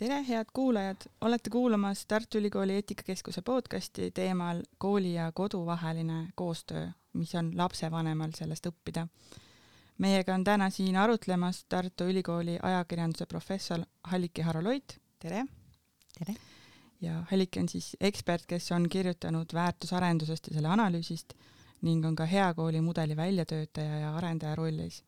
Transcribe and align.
tere, 0.00 0.24
head 0.28 0.48
kuulajad, 0.52 0.96
olete 1.20 1.50
kuulamas 1.50 2.06
Tartu 2.06 2.38
Ülikooli 2.38 2.72
eetikakeskuse 2.72 3.42
podcasti 3.42 4.10
teemal 4.10 4.62
kooli 4.78 5.14
ja 5.14 5.32
kodu 5.32 5.66
vaheline 5.66 6.28
koostöö, 6.34 6.86
mis 7.12 7.34
on 7.34 7.50
lapsevanemal 7.56 8.32
sellest 8.34 8.66
õppida. 8.70 9.06
meiega 9.98 10.34
on 10.34 10.44
täna 10.44 10.70
siin 10.70 10.96
arutlemas 10.96 11.64
Tartu 11.68 12.04
Ülikooli 12.04 12.56
ajakirjanduse 12.62 13.26
professor 13.26 13.84
Halliki 14.04 14.42
Haroloit, 14.42 14.96
tere! 15.18 15.44
tere! 16.18 16.34
ja 17.00 17.24
Halliki 17.30 17.60
on 17.60 17.68
siis 17.68 17.96
ekspert, 18.00 18.46
kes 18.46 18.72
on 18.72 18.88
kirjutanud 18.88 19.52
väärtusarendusest 19.54 20.46
ja 20.48 20.54
selle 20.54 20.68
analüüsist 20.68 21.34
ning 21.82 22.06
on 22.06 22.16
ka 22.16 22.24
hea 22.24 22.54
kooli 22.54 22.80
mudeli 22.80 23.16
väljatöötaja 23.16 23.98
ja 23.98 24.16
arendaja 24.16 24.54
rollis. 24.54 25.04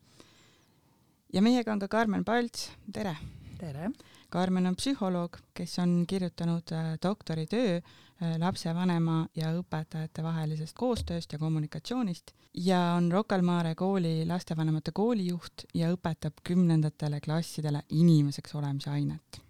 ja 1.32 1.42
meiega 1.42 1.72
on 1.72 1.78
ka 1.78 1.88
Karmen 1.88 2.24
Palts, 2.24 2.72
tere! 2.92 3.16
tere! 3.58 3.90
Karmen 4.32 4.66
on 4.66 4.76
psühholoog, 4.76 5.36
kes 5.54 5.78
on 5.78 6.04
kirjutanud 6.08 6.72
äh, 6.72 6.94
doktoritöö 7.02 7.76
äh, 7.76 8.38
lapsevanema 8.40 9.26
ja 9.36 9.50
õpetajate 9.58 10.22
vahelisest 10.24 10.76
koostööst 10.78 11.32
ja 11.32 11.38
kommunikatsioonist 11.38 12.32
ja 12.54 12.80
on 12.96 13.12
Rocca 13.12 13.36
al 13.36 13.44
Mare 13.44 13.74
kooli 13.74 14.24
lastevanemate 14.26 14.92
koolijuht 14.96 15.66
ja 15.74 15.92
õpetab 15.92 16.40
kümnendatele 16.44 17.20
klassidele 17.20 17.82
inimeseks 17.88 18.54
olemise 18.54 18.90
ainet. 18.90 19.42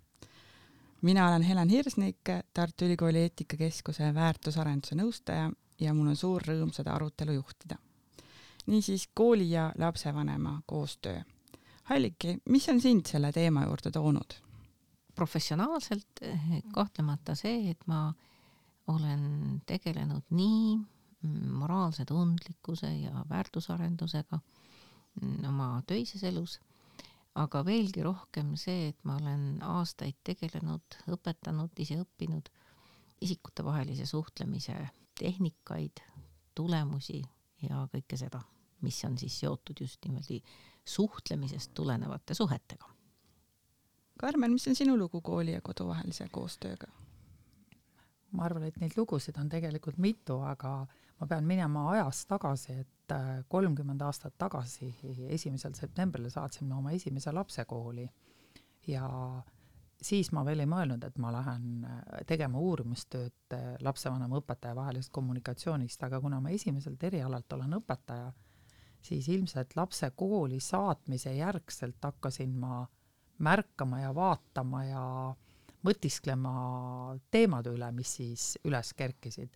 mina 1.03 1.29
olen 1.29 1.43
Helen 1.43 1.69
Hirsnik, 1.69 2.29
Tartu 2.55 2.85
Ülikooli 2.85 3.19
eetikakeskuse 3.19 4.15
väärtusarenduse 4.15 4.95
nõustaja 4.95 5.51
ja 5.81 5.95
mul 5.95 6.09
on 6.09 6.17
suur 6.17 6.43
rõõm 6.43 6.75
seda 6.75 6.95
arutelu 6.95 7.33
juhtida. 7.33 7.77
niisiis 8.67 9.09
kooli 9.15 9.51
ja 9.51 9.73
lapsevanema 9.79 10.63
koostöö. 10.67 11.23
Halliki, 11.83 12.39
mis 12.49 12.69
on 12.69 12.81
sind 12.81 13.07
selle 13.07 13.33
teema 13.33 13.65
juurde 13.65 13.91
toonud? 13.91 14.42
Professionaalselt 15.23 16.23
eh, 16.27 16.59
kahtlemata 16.75 17.37
see, 17.39 17.71
et 17.71 17.87
ma 17.87 18.09
olen 18.91 19.61
tegelenud 19.67 20.33
nii 20.35 20.75
moraalse 21.63 22.05
tundlikkuse 22.09 22.91
ja 23.05 23.23
väärtusarendusega 23.31 24.39
mm, 24.41 25.45
oma 25.49 25.69
töises 25.87 26.25
elus, 26.27 26.57
aga 27.39 27.63
veelgi 27.65 28.03
rohkem 28.03 28.57
see, 28.59 28.89
et 28.91 28.99
ma 29.07 29.17
olen 29.21 29.45
aastaid 29.63 30.19
tegelenud, 30.27 30.99
õpetanud, 31.15 31.71
ise 31.79 32.01
õppinud 32.03 32.51
isikutevahelise 33.23 34.07
suhtlemise 34.11 34.75
tehnikaid, 35.21 36.03
tulemusi 36.59 37.21
ja 37.63 37.85
kõike 37.93 38.19
seda, 38.19 38.43
mis 38.83 38.99
on 39.07 39.15
siis 39.21 39.39
seotud 39.45 39.85
just 39.85 40.03
niimoodi 40.03 40.41
suhtlemisest 40.83 41.71
tulenevate 41.79 42.35
suhetega 42.35 42.91
Karmen, 44.23 44.53
mis 44.55 44.69
on 44.71 44.77
sinu 44.79 44.95
lugu 44.99 45.21
kooli 45.21 45.57
ja 45.57 45.61
kodu 45.61 45.89
vahelise 45.89 46.29
koostööga? 46.31 46.87
ma 48.33 48.45
arvan, 48.47 48.63
et 48.65 48.77
neid 48.81 48.95
lugusid 48.97 49.37
on 49.37 49.49
tegelikult 49.51 49.99
mitu, 50.01 50.39
aga 50.47 50.71
ma 51.21 51.27
pean 51.29 51.45
minema 51.45 51.83
ajas 51.91 52.23
tagasi, 52.31 52.77
et 52.85 53.13
äh, 53.13 53.43
kolmkümmend 53.51 54.01
aastat 54.07 54.39
tagasi, 54.39 54.93
esimesel 55.29 55.75
septembril 55.77 56.31
saatsin 56.31 56.71
oma 56.73 56.95
esimese 56.97 57.35
lapse 57.35 57.67
kooli 57.69 58.07
ja 58.89 59.11
siis 60.03 60.33
ma 60.33 60.47
veel 60.47 60.63
ei 60.65 60.71
mõelnud, 60.71 61.03
et 61.05 61.19
ma 61.19 61.35
lähen 61.35 61.85
äh, 61.91 62.25
tegema 62.31 62.63
uurimustööd 62.63 63.59
äh, 63.59 63.69
lapsevanema 63.83 64.39
õpetaja 64.39 64.79
vahelisest 64.79 65.13
kommunikatsioonist, 65.19 66.07
aga 66.07 66.23
kuna 66.23 66.41
ma 66.41 66.55
esimeselt 66.55 67.05
erialalt 67.11 67.59
olen 67.59 67.75
õpetaja, 67.83 68.33
siis 69.03 69.29
ilmselt 69.35 69.77
lapse 69.77 70.15
kooli 70.17 70.63
saatmise 70.63 71.35
järgselt 71.37 72.01
hakkasin 72.07 72.55
ma 72.65 72.85
äh, 72.85 72.99
märkama 73.43 74.01
ja 74.01 74.15
vaatama 74.15 74.85
ja 74.85 75.05
mõtisklema 75.87 76.55
teemade 77.31 77.73
üle, 77.75 77.91
mis 77.93 78.17
siis 78.19 78.53
üles 78.65 78.93
kerkisid. 78.95 79.51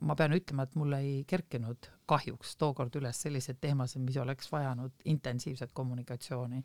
ma 0.00 0.14
pean 0.16 0.32
ütlema, 0.36 0.66
et 0.66 0.74
mul 0.76 0.92
ei 0.92 1.24
kerkinud 1.24 1.88
kahjuks 2.08 2.56
tookord 2.60 2.96
üles 3.00 3.22
selliseid 3.22 3.60
teemasid, 3.60 4.02
mis 4.04 4.16
oleks 4.16 4.50
vajanud 4.52 4.92
intensiivset 5.04 5.72
kommunikatsiooni. 5.72 6.64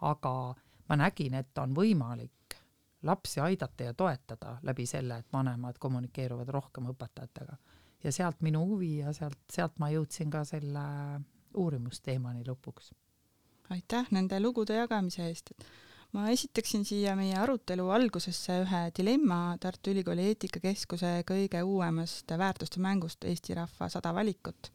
aga 0.00 0.54
ma 0.88 0.96
nägin, 0.96 1.34
et 1.34 1.58
on 1.58 1.74
võimalik 1.74 2.58
lapsi 3.02 3.40
aidata 3.40 3.84
ja 3.84 3.94
toetada 3.94 4.58
läbi 4.62 4.86
selle, 4.86 5.18
et 5.18 5.32
vanemad 5.32 5.78
kommunikeeruvad 5.78 6.48
rohkem 6.48 6.90
õpetajatega. 6.90 7.56
ja 8.04 8.12
sealt 8.12 8.40
minu 8.40 8.66
huvi 8.66 8.98
ja 8.98 9.12
sealt, 9.12 9.38
sealt 9.52 9.78
ma 9.78 9.90
jõudsin 9.90 10.30
ka 10.30 10.44
selle 10.44 10.84
uurimusteemani 11.54 12.44
lõpuks 12.44 12.92
aitäh 13.70 14.06
nende 14.10 14.40
lugude 14.40 14.76
jagamise 14.76 15.26
eest. 15.28 15.50
ma 16.12 16.28
esitaksin 16.30 16.84
siia 16.84 17.16
meie 17.18 17.34
arutelu 17.38 17.88
algusesse 17.90 18.60
ühe 18.62 18.82
dilemma 18.98 19.56
Tartu 19.60 19.90
Ülikooli 19.90 20.28
eetikakeskuse 20.30 21.24
kõige 21.30 21.62
uuemast 21.62 22.30
väärtuste 22.38 22.80
mängust 22.80 23.24
Eesti 23.24 23.54
rahva 23.54 23.88
sada 23.88 24.14
valikut. 24.14 24.72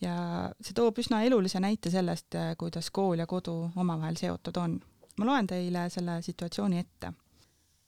ja 0.00 0.16
see 0.60 0.74
toob 0.74 0.98
üsna 0.98 1.22
elulise 1.22 1.60
näite 1.60 1.90
sellest, 1.90 2.34
kuidas 2.58 2.90
kool 2.90 3.18
ja 3.18 3.26
kodu 3.26 3.70
omavahel 3.76 4.16
seotud 4.16 4.56
on. 4.56 4.80
ma 5.18 5.26
loen 5.26 5.46
teile 5.46 5.88
selle 5.90 6.22
situatsiooni 6.22 6.78
ette 6.78 7.12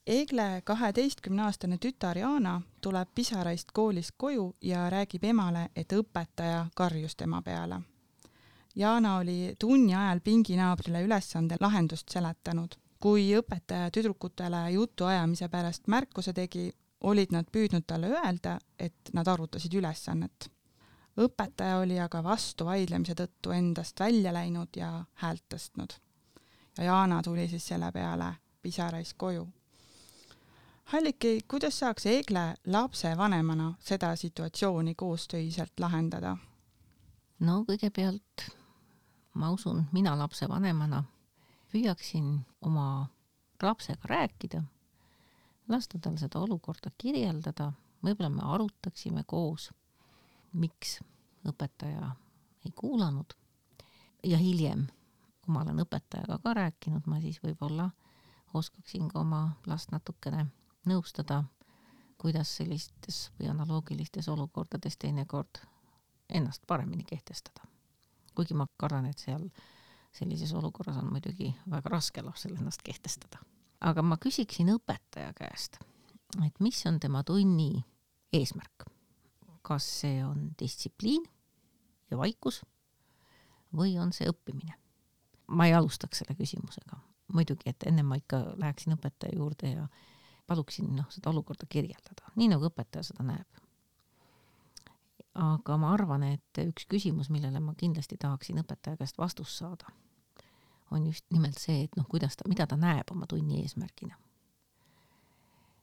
Egle 0.06 0.62
kaheteistkümneaastane 0.64 1.76
tütar 1.78 2.18
Jana 2.18 2.60
tuleb 2.80 3.08
pisaraist 3.14 3.70
koolist 3.72 4.16
koju 4.16 4.56
ja 4.60 4.88
räägib 4.90 5.24
emale, 5.24 5.68
et 5.76 5.92
õpetaja 5.92 6.66
karjus 6.74 7.16
tema 7.16 7.42
peale 7.42 7.82
Jana 8.76 9.16
oli 9.16 9.54
tunni 9.58 9.94
ajal 9.94 10.20
pinginaabrile 10.20 11.02
ülesande 11.02 11.56
lahendust 11.60 12.08
seletanud. 12.08 12.74
kui 13.00 13.30
õpetaja 13.32 13.88
tüdrukutele 13.90 14.58
jutuajamise 14.70 15.48
pärast 15.48 15.86
märkuse 15.88 16.34
tegi, 16.36 16.66
olid 17.00 17.30
nad 17.32 17.46
püüdnud 17.48 17.86
talle 17.86 18.10
öelda, 18.12 18.58
et 18.78 19.10
nad 19.12 19.26
arutasid 19.26 19.74
ülesannet. 19.74 20.50
õpetaja 21.16 21.78
oli 21.80 21.98
aga 22.00 22.22
vastu 22.24 22.64
vaidlemise 22.64 23.14
tõttu 23.14 23.54
endast 23.56 24.00
välja 24.00 24.32
läinud 24.32 24.76
ja 24.76 25.04
häält 25.14 25.44
tõstnud. 25.54 25.96
ja 26.78 26.84
Jana 26.84 27.22
tuli 27.22 27.48
siis 27.48 27.66
selle 27.66 27.92
peale 27.92 28.34
pisarais 28.62 29.14
koju. 29.14 29.48
Halliki, 30.84 31.40
kuidas 31.48 31.78
saaks 31.78 32.06
Egle 32.06 32.54
lapsevanemana 32.66 33.74
seda 33.80 34.16
situatsiooni 34.16 34.94
koostöiselt 34.94 35.72
lahendada? 35.80 36.36
no 37.40 37.64
kõigepealt 37.68 38.59
ma 39.34 39.50
usun, 39.50 39.84
mina 39.92 40.18
lapsevanemana 40.18 41.04
püüaksin 41.72 42.40
oma 42.60 43.08
lapsega 43.62 44.08
rääkida, 44.08 44.62
lasta 45.68 45.98
tal 45.98 46.16
seda 46.18 46.40
olukorda 46.40 46.90
kirjeldada, 46.98 47.72
võib-olla 48.02 48.30
me 48.30 48.42
arutaksime 48.54 49.24
koos, 49.26 49.70
miks 50.52 50.98
õpetaja 51.46 52.10
ei 52.64 52.72
kuulanud. 52.76 53.36
Ja 54.24 54.38
hiljem, 54.38 54.86
kui 55.40 55.54
ma 55.54 55.62
olen 55.62 55.80
õpetajaga 55.84 56.40
ka 56.42 56.54
rääkinud, 56.54 57.06
ma 57.06 57.20
siis 57.20 57.38
võib-olla 57.42 57.90
oskaksin 58.54 59.08
ka 59.08 59.20
oma 59.22 59.56
last 59.66 59.92
natukene 59.94 60.46
nõustada, 60.90 61.44
kuidas 62.18 62.56
sellistes 62.56 63.30
või 63.38 63.48
analoogilistes 63.48 64.28
olukordades 64.28 64.98
teinekord 65.00 65.62
ennast 66.28 66.66
paremini 66.66 67.04
kehtestada 67.04 67.70
kuigi 68.40 68.56
ma 68.56 68.66
kardan, 68.80 69.10
et 69.10 69.20
seal 69.20 69.44
sellises 70.16 70.52
olukorras 70.56 70.96
on 70.98 71.10
muidugi 71.12 71.52
väga 71.70 71.92
raske 71.92 72.22
lapsel 72.24 72.56
ennast 72.56 72.82
kehtestada. 72.82 73.38
aga 73.80 74.02
ma 74.02 74.16
küsiksin 74.20 74.72
õpetaja 74.74 75.32
käest, 75.36 75.78
et 76.44 76.60
mis 76.60 76.80
on 76.86 77.00
tema 77.00 77.22
tunni 77.24 77.84
eesmärk. 78.32 78.88
kas 79.62 79.84
see 80.00 80.24
on 80.24 80.50
distsipliin 80.58 81.22
ja 82.10 82.16
vaikus 82.16 82.62
või 83.76 83.98
on 84.00 84.12
see 84.12 84.28
õppimine? 84.28 84.74
ma 85.50 85.66
ei 85.66 85.74
alustaks 85.74 86.22
selle 86.22 86.34
küsimusega, 86.38 86.96
muidugi, 87.34 87.70
et 87.70 87.82
ennem 87.86 88.06
ma 88.06 88.16
ikka 88.16 88.54
läheksin 88.56 88.94
õpetaja 88.96 89.36
juurde 89.36 89.72
ja 89.74 89.88
paluksin 90.46 90.94
noh, 90.96 91.06
seda 91.10 91.30
olukorda 91.30 91.66
kirjeldada, 91.68 92.32
nii 92.36 92.48
nagu 92.54 92.70
õpetaja 92.70 93.10
seda 93.10 93.26
näeb 93.26 93.59
aga 95.34 95.76
ma 95.78 95.92
arvan, 95.94 96.24
et 96.26 96.62
üks 96.64 96.86
küsimus, 96.90 97.30
millele 97.30 97.60
ma 97.62 97.74
kindlasti 97.78 98.18
tahaksin 98.18 98.62
õpetaja 98.64 98.98
käest 98.98 99.18
vastust 99.18 99.60
saada, 99.60 99.92
on 100.90 101.06
just 101.06 101.24
nimelt 101.30 101.58
see, 101.58 101.84
et 101.84 101.96
noh, 101.96 102.06
kuidas 102.10 102.36
ta, 102.36 102.48
mida 102.50 102.66
ta 102.66 102.76
näeb 102.76 103.12
oma 103.14 103.28
tunni 103.30 103.62
eesmärgina. 103.62 104.16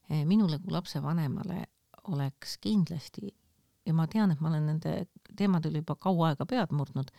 Eh, 0.10 0.24
minule 0.26 0.60
kui 0.60 0.72
lapsevanemale 0.72 1.66
oleks 2.12 2.58
kindlasti 2.64 3.32
ja 3.86 3.94
ma 3.96 4.08
tean, 4.08 4.32
et 4.32 4.42
ma 4.44 4.52
olen 4.52 4.68
nende 4.72 4.94
teemade 5.36 5.72
üle 5.72 5.84
juba 5.84 5.96
kaua 6.00 6.32
aega 6.32 6.48
pead 6.48 6.74
murdnud, 6.76 7.12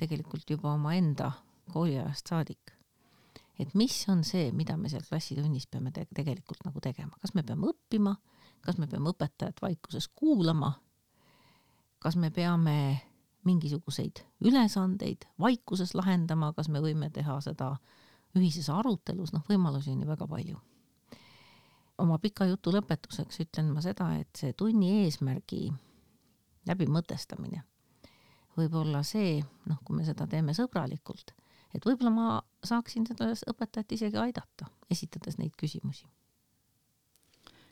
tegelikult 0.00 0.48
juba 0.50 0.72
omaenda 0.74 1.32
kooliajast 1.72 2.32
saadik. 2.32 2.72
et 3.58 3.74
mis 3.78 3.94
on 4.10 4.24
see, 4.26 4.48
mida 4.52 4.74
me 4.76 4.88
seal 4.90 5.04
klassitunnis 5.06 5.68
peame 5.70 5.92
te 5.94 6.08
tegelikult 6.10 6.64
nagu 6.66 6.80
tegema, 6.82 7.14
kas 7.22 7.36
me 7.38 7.44
peame 7.46 7.68
õppima, 7.70 8.16
kas 8.66 8.80
me 8.82 8.88
peame 8.90 9.12
õpetajat 9.12 9.62
vaikuses 9.62 10.08
kuulama 10.08 10.72
kas 12.04 12.18
me 12.20 12.30
peame 12.30 12.76
mingisuguseid 13.48 14.20
ülesandeid 14.44 15.24
vaikuses 15.40 15.94
lahendama, 15.96 16.52
kas 16.56 16.68
me 16.68 16.80
võime 16.84 17.10
teha 17.12 17.38
seda 17.44 17.74
ühises 18.36 18.68
arutelus, 18.72 19.32
noh, 19.32 19.44
võimalusi 19.48 19.92
on 19.94 20.04
ju 20.04 20.08
väga 20.08 20.28
palju. 20.28 20.60
oma 21.98 22.18
pika 22.18 22.46
jutu 22.50 22.72
lõpetuseks 22.74 23.40
ütlen 23.44 23.70
ma 23.72 23.80
seda, 23.80 24.10
et 24.18 24.36
see 24.36 24.52
tunni 24.52 25.04
eesmärgi 25.04 25.68
läbimõtestamine 26.66 27.62
võib 28.58 28.74
olla 28.78 29.02
see, 29.06 29.38
noh, 29.68 29.78
kui 29.84 29.96
me 29.98 30.04
seda 30.06 30.26
teeme 30.30 30.54
sõbralikult, 30.54 31.34
et 31.74 31.86
võib-olla 31.86 32.10
ma 32.14 32.26
saaksin 32.66 33.06
seda 33.06 33.30
õpetajat 33.50 33.96
isegi 33.96 34.20
aidata, 34.20 34.68
esitades 34.90 35.38
neid 35.38 35.56
küsimusi. 35.58 36.06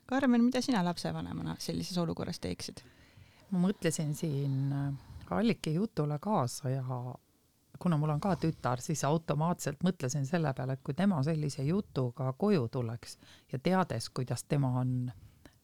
Karmen, 0.07 0.43
mida 0.45 0.61
sina 0.61 0.83
lapsevanemana 0.85 1.57
sellises 1.63 1.97
olukorras 1.99 2.43
teeksid? 2.43 2.83
Ma 3.53 3.67
mõtlesin 3.69 4.15
siin 4.17 4.73
Alliki 5.33 5.73
jutule 5.75 6.19
kaasa 6.21 6.69
ja 6.69 6.85
kuna 7.81 7.97
mul 7.97 8.13
on 8.13 8.21
ka 8.21 8.35
tütar, 8.37 8.81
siis 8.85 9.05
automaatselt 9.09 9.81
mõtlesin 9.85 10.27
selle 10.29 10.53
peale, 10.55 10.77
et 10.77 10.83
kui 10.85 10.95
tema 10.95 11.23
sellise 11.25 11.65
jutuga 11.65 12.33
koju 12.39 12.69
tuleks 12.69 13.17
ja 13.53 13.59
teades, 13.59 14.11
kuidas 14.11 14.45
tema 14.45 14.75
on 14.81 15.11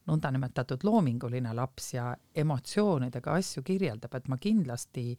nõndanimetatud 0.09 0.87
loominguline 0.89 1.53
laps 1.55 1.93
ja 1.95 2.15
emotsioonidega 2.35 3.37
asju 3.41 3.63
kirjeldab, 3.63 4.15
et 4.17 4.29
ma 4.29 4.39
kindlasti 4.41 5.19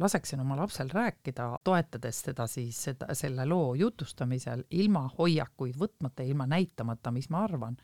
laseksin 0.00 0.40
oma 0.40 0.56
lapsel 0.56 0.92
rääkida, 0.92 1.48
toetades 1.64 2.22
teda 2.22 2.46
siis 2.46 2.78
seda, 2.88 3.14
selle 3.14 3.46
loo 3.48 3.74
jutustamisel 3.74 4.64
ilma 4.70 5.06
hoiakuid 5.18 5.80
võtmata, 5.80 6.24
ilma 6.24 6.46
näitamata, 6.46 7.12
mis 7.12 7.30
ma 7.30 7.44
arvan. 7.44 7.76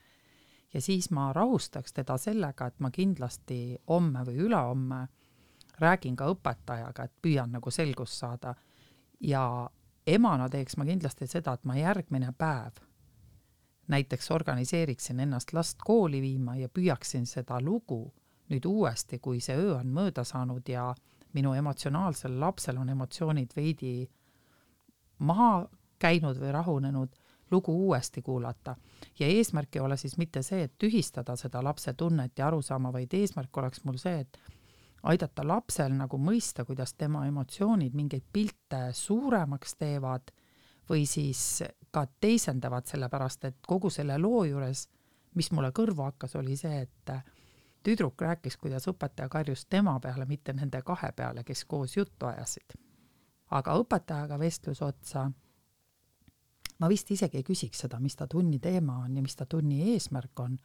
Ja 0.75 0.81
siis 0.81 1.11
ma 1.11 1.33
rahustaks 1.33 1.93
teda 1.93 2.17
sellega, 2.19 2.67
et 2.67 2.81
ma 2.81 2.91
kindlasti 2.91 3.79
homme 3.89 4.25
või 4.27 4.41
ülehomme 4.49 5.07
räägin 5.81 6.17
ka 6.17 6.29
õpetajaga, 6.33 7.05
et 7.05 7.13
püüan 7.23 7.53
nagu 7.53 7.71
selgust 7.71 8.19
saada. 8.19 8.55
ja 9.21 9.71
emana 10.07 10.49
teeks 10.49 10.77
ma 10.77 10.85
kindlasti 10.85 11.27
seda, 11.27 11.53
et 11.53 11.65
ma 11.65 11.77
järgmine 11.77 12.33
päev 12.39 12.83
näiteks 13.89 14.31
organiseeriksin 14.31 15.21
ennast 15.21 15.53
last 15.53 15.79
kooli 15.85 16.21
viima 16.23 16.57
ja 16.57 16.69
püüaksin 16.69 17.27
seda 17.27 17.61
lugu 17.61 18.15
nüüd 18.51 18.67
uuesti, 18.67 19.19
kui 19.19 19.41
see 19.41 19.57
öö 19.57 19.77
on 19.79 19.87
mööda 19.95 20.25
saanud 20.25 20.69
ja 20.69 20.95
minu 21.35 21.53
emotsionaalsel 21.55 22.41
lapsel 22.41 22.79
on 22.79 22.89
emotsioonid 22.89 23.57
veidi 23.57 24.09
maha 25.19 25.69
käinud 25.99 26.39
või 26.41 26.53
rahunenud, 26.53 27.15
lugu 27.51 27.73
uuesti 27.87 28.23
kuulata. 28.23 28.77
ja 29.19 29.27
eesmärk 29.27 29.77
ei 29.77 29.81
ole 29.81 29.97
siis 29.97 30.19
mitte 30.19 30.43
see, 30.43 30.63
et 30.63 30.75
tühistada 30.79 31.37
seda 31.37 31.65
lapse 31.65 31.93
tunnet 31.93 32.39
ja 32.39 32.47
arusaama, 32.47 32.93
vaid 32.93 33.15
eesmärk 33.15 33.57
oleks 33.57 33.85
mul 33.85 33.97
see, 33.97 34.21
et 34.21 34.39
aidata 35.03 35.47
lapsel 35.47 35.95
nagu 35.95 36.19
mõista, 36.19 36.65
kuidas 36.65 36.95
tema 36.95 37.27
emotsioonid 37.27 37.95
mingeid 37.95 38.25
pilte 38.33 38.89
suuremaks 38.93 39.77
teevad 39.79 40.33
või 40.91 41.07
siis 41.07 41.63
ka 41.91 42.07
teisendavad, 42.21 42.87
sellepärast 42.87 43.45
et 43.45 43.57
kogu 43.67 43.91
selle 43.91 44.19
loo 44.19 44.45
juures, 44.45 44.89
mis 45.35 45.51
mulle 45.53 45.73
kõrvu 45.75 46.03
hakkas, 46.03 46.37
oli 46.37 46.57
see, 46.57 46.81
et 46.87 47.13
tüdruk 47.87 48.21
rääkis, 48.21 48.57
kuidas 48.57 48.89
õpetaja 48.91 49.29
karjus 49.29 49.67
tema 49.71 49.99
peale, 50.01 50.27
mitte 50.27 50.53
nende 50.53 50.83
kahe 50.83 51.13
peale, 51.17 51.45
kes 51.45 51.65
koos 51.65 51.97
juttu 51.97 52.27
ajasid. 52.27 52.79
aga 53.51 53.77
õpetajaga 53.79 54.39
vestluse 54.39 54.85
otsa 54.85 55.31
ma 56.79 56.89
vist 56.89 57.11
isegi 57.11 57.41
ei 57.41 57.47
küsiks 57.47 57.85
seda, 57.87 58.01
mis 58.01 58.17
ta 58.17 58.27
tunni 58.27 58.59
teema 58.59 58.99
on 59.05 59.17
ja 59.17 59.23
mis 59.23 59.37
ta 59.37 59.47
tunni 59.47 59.93
eesmärk 59.93 60.41
on 60.41 60.59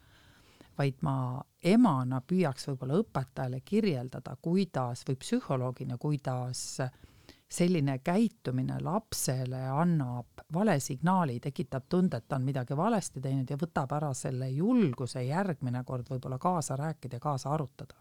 vaid 0.78 1.02
ma 1.06 1.16
emana 1.64 2.22
püüaks 2.26 2.70
võib-olla 2.70 3.00
õpetajale 3.02 3.62
kirjeldada, 3.66 4.36
kuidas 4.42 5.04
või 5.08 5.18
psühholoogina, 5.22 5.98
kuidas 6.02 6.82
selline 7.52 7.98
käitumine 8.00 8.78
lapsele 8.80 9.60
annab 9.76 10.46
vale 10.54 10.78
signaali, 10.80 11.40
tekitab 11.44 11.90
tunde, 11.90 12.22
et 12.22 12.28
ta 12.28 12.40
on 12.40 12.48
midagi 12.48 12.78
valesti 12.78 13.22
teinud 13.22 13.50
ja 13.52 13.60
võtab 13.60 13.92
ära 13.98 14.14
selle 14.16 14.48
julguse 14.52 15.24
järgmine 15.26 15.84
kord 15.84 16.08
võib-olla 16.14 16.40
kaasa 16.40 16.80
rääkida 16.80 17.20
ja 17.20 17.26
kaasa 17.28 17.52
arutada. 17.52 18.00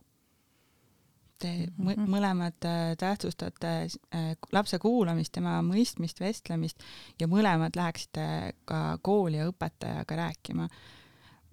Te 1.41 1.51
mhm. 1.71 2.05
mõlemad 2.13 2.69
äh, 2.69 2.95
tähtsustate 3.01 3.75
äh, 3.89 4.31
lapse 4.53 4.79
kuulamist, 4.83 5.33
tema 5.33 5.59
mõistmist, 5.65 6.21
vestlemist 6.21 6.85
ja 7.21 7.29
mõlemad 7.31 7.79
läheksite 7.79 8.25
ka 8.69 8.99
kooli 9.03 9.41
ja 9.41 9.49
õpetajaga 9.49 10.19
rääkima 10.21 10.69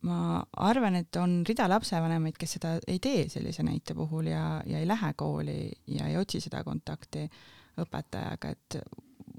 ma 0.06 0.42
arvan, 0.52 1.00
et 1.00 1.16
on 1.20 1.40
rida 1.48 1.68
lapsevanemaid, 1.72 2.38
kes 2.40 2.58
seda 2.58 2.76
ei 2.88 3.00
tee 3.04 3.26
sellise 3.32 3.66
näite 3.66 3.96
puhul 3.98 4.30
ja, 4.32 4.62
ja 4.68 4.82
ei 4.82 4.88
lähe 4.88 5.14
kooli 5.18 5.60
ja 5.94 6.08
ei 6.12 6.18
otsi 6.20 6.42
seda 6.44 6.64
kontakti 6.68 7.26
õpetajaga, 7.82 8.54
et 8.54 8.80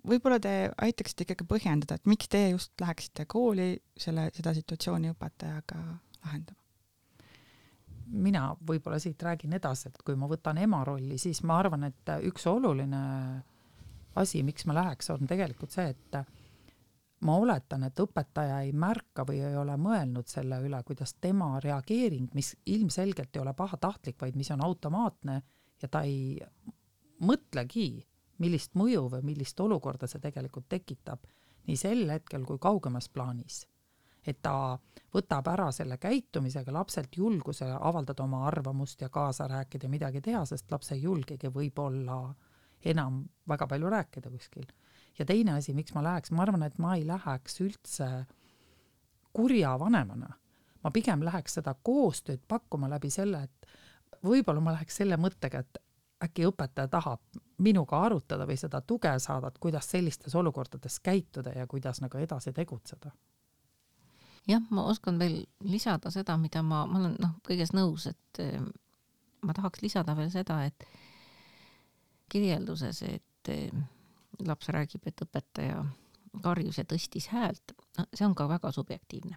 võib-olla 0.09 0.39
te 0.43 0.55
aitaksite 0.85 1.27
ikkagi 1.27 1.47
põhjendada, 1.49 1.99
et 1.99 2.11
miks 2.11 2.31
te 2.31 2.49
just 2.51 2.73
läheksite 2.81 3.27
kooli 3.31 3.75
selle, 3.99 4.29
seda 4.37 4.55
situatsiooni 4.57 5.13
õpetajaga 5.15 5.83
lahendama? 6.25 6.68
Mina 8.09 8.51
võib-olla 8.69 8.99
siit 9.03 9.23
räägin 9.23 9.53
edasi, 9.59 9.89
et 9.89 10.03
kui 10.05 10.17
ma 10.17 10.29
võtan 10.31 10.59
ema 10.63 10.83
rolli, 10.87 11.19
siis 11.19 11.43
ma 11.47 11.59
arvan, 11.61 11.85
et 11.89 12.13
üks 12.29 12.47
oluline 12.49 13.01
asi, 14.19 14.43
miks 14.43 14.67
ma 14.67 14.77
läheks, 14.79 15.11
on 15.15 15.29
tegelikult 15.29 15.75
see, 15.75 15.93
et 15.93 16.19
ma 17.27 17.37
oletan, 17.39 17.85
et 17.89 18.01
õpetaja 18.01 18.61
ei 18.67 18.73
märka 18.73 19.25
või 19.29 19.41
ei 19.45 19.57
ole 19.59 19.77
mõelnud 19.81 20.29
selle 20.31 20.61
üle, 20.65 20.81
kuidas 20.87 21.15
tema 21.21 21.57
reageering, 21.63 22.31
mis 22.35 22.55
ilmselgelt 22.67 23.37
ei 23.37 23.43
ole 23.43 23.55
pahatahtlik, 23.59 24.19
vaid 24.21 24.39
mis 24.39 24.51
on 24.55 24.63
automaatne 24.65 25.41
ja 25.83 25.89
ta 25.91 26.05
ei 26.07 26.39
mõtlegi, 27.27 27.89
millist 28.39 28.77
mõju 28.79 29.09
või 29.17 29.25
millist 29.33 29.61
olukorda 29.61 30.07
see 30.07 30.23
tegelikult 30.23 30.69
tekitab 30.71 31.27
nii 31.69 31.77
sel 31.77 32.07
hetkel 32.11 32.47
kui 32.47 32.61
kaugemas 32.63 33.11
plaanis. 33.13 33.65
Et 34.29 34.43
ta 34.43 34.79
võtab 35.15 35.49
ära 35.49 35.71
selle 35.73 35.97
käitumisega 35.99 36.73
lapselt 36.73 37.17
julguse 37.17 37.69
avaldada 37.81 38.23
oma 38.25 38.45
arvamust 38.47 39.01
ja 39.01 39.09
kaasa 39.09 39.49
rääkida 39.49 39.89
ja 39.89 39.93
midagi 39.93 40.21
teha, 40.21 40.45
sest 40.47 40.71
laps 40.71 40.93
ei 40.93 41.03
julgegi 41.03 41.49
võib-olla 41.53 42.21
enam 42.85 43.25
väga 43.49 43.67
palju 43.67 43.91
rääkida 43.91 44.31
kuskil 44.31 44.69
ja 45.19 45.25
teine 45.25 45.53
asi, 45.59 45.75
miks 45.75 45.95
ma 45.95 46.03
läheks, 46.03 46.31
ma 46.31 46.45
arvan, 46.45 46.63
et 46.63 46.79
ma 46.79 46.95
ei 46.97 47.07
läheks 47.07 47.61
üldse 47.65 48.09
kurja 49.33 49.79
vanemana. 49.79 50.35
ma 50.85 50.91
pigem 50.95 51.25
läheks 51.27 51.59
seda 51.59 51.75
koostööd 51.83 52.45
pakkuma 52.49 52.89
läbi 52.91 53.11
selle, 53.11 53.43
et 53.43 53.67
võib-olla 54.25 54.61
ma 54.63 54.77
läheks 54.77 55.01
selle 55.01 55.17
mõttega, 55.19 55.59
et 55.59 55.81
äkki 56.23 56.47
õpetaja 56.47 56.89
tahab 56.89 57.41
minuga 57.59 57.99
arutada 58.07 58.47
või 58.47 58.57
seda 58.59 58.81
tuge 58.81 59.11
saada, 59.19 59.49
et 59.49 59.59
kuidas 59.59 59.91
sellistes 59.91 60.35
olukordades 60.35 61.01
käituda 61.01 61.53
ja 61.57 61.67
kuidas 61.67 62.01
nagu 62.01 62.19
edasi 62.19 62.53
tegutseda. 62.53 63.11
Jah, 64.49 64.65
ma 64.71 64.85
oskan 64.91 65.19
veel 65.21 65.43
lisada 65.65 66.11
seda, 66.15 66.37
mida 66.41 66.63
ma, 66.65 66.85
ma 66.89 67.01
olen 67.03 67.17
noh, 67.21 67.37
kõiges 67.47 67.75
nõus, 67.77 68.09
et 68.11 68.43
eh, 68.43 68.61
ma 69.45 69.55
tahaks 69.57 69.83
lisada 69.85 70.17
veel 70.19 70.31
seda, 70.35 70.63
et 70.69 70.87
kirjelduses, 72.33 73.03
et 73.09 73.53
eh, 73.53 73.73
laps 74.47 74.71
räägib, 74.75 75.07
et 75.09 75.25
õpetaja 75.25 75.83
karjus 76.45 76.79
ja 76.79 76.87
tõstis 76.89 77.29
häält, 77.33 77.75
see 78.13 78.27
on 78.27 78.37
ka 78.39 78.49
väga 78.49 78.73
subjektiivne. 78.73 79.37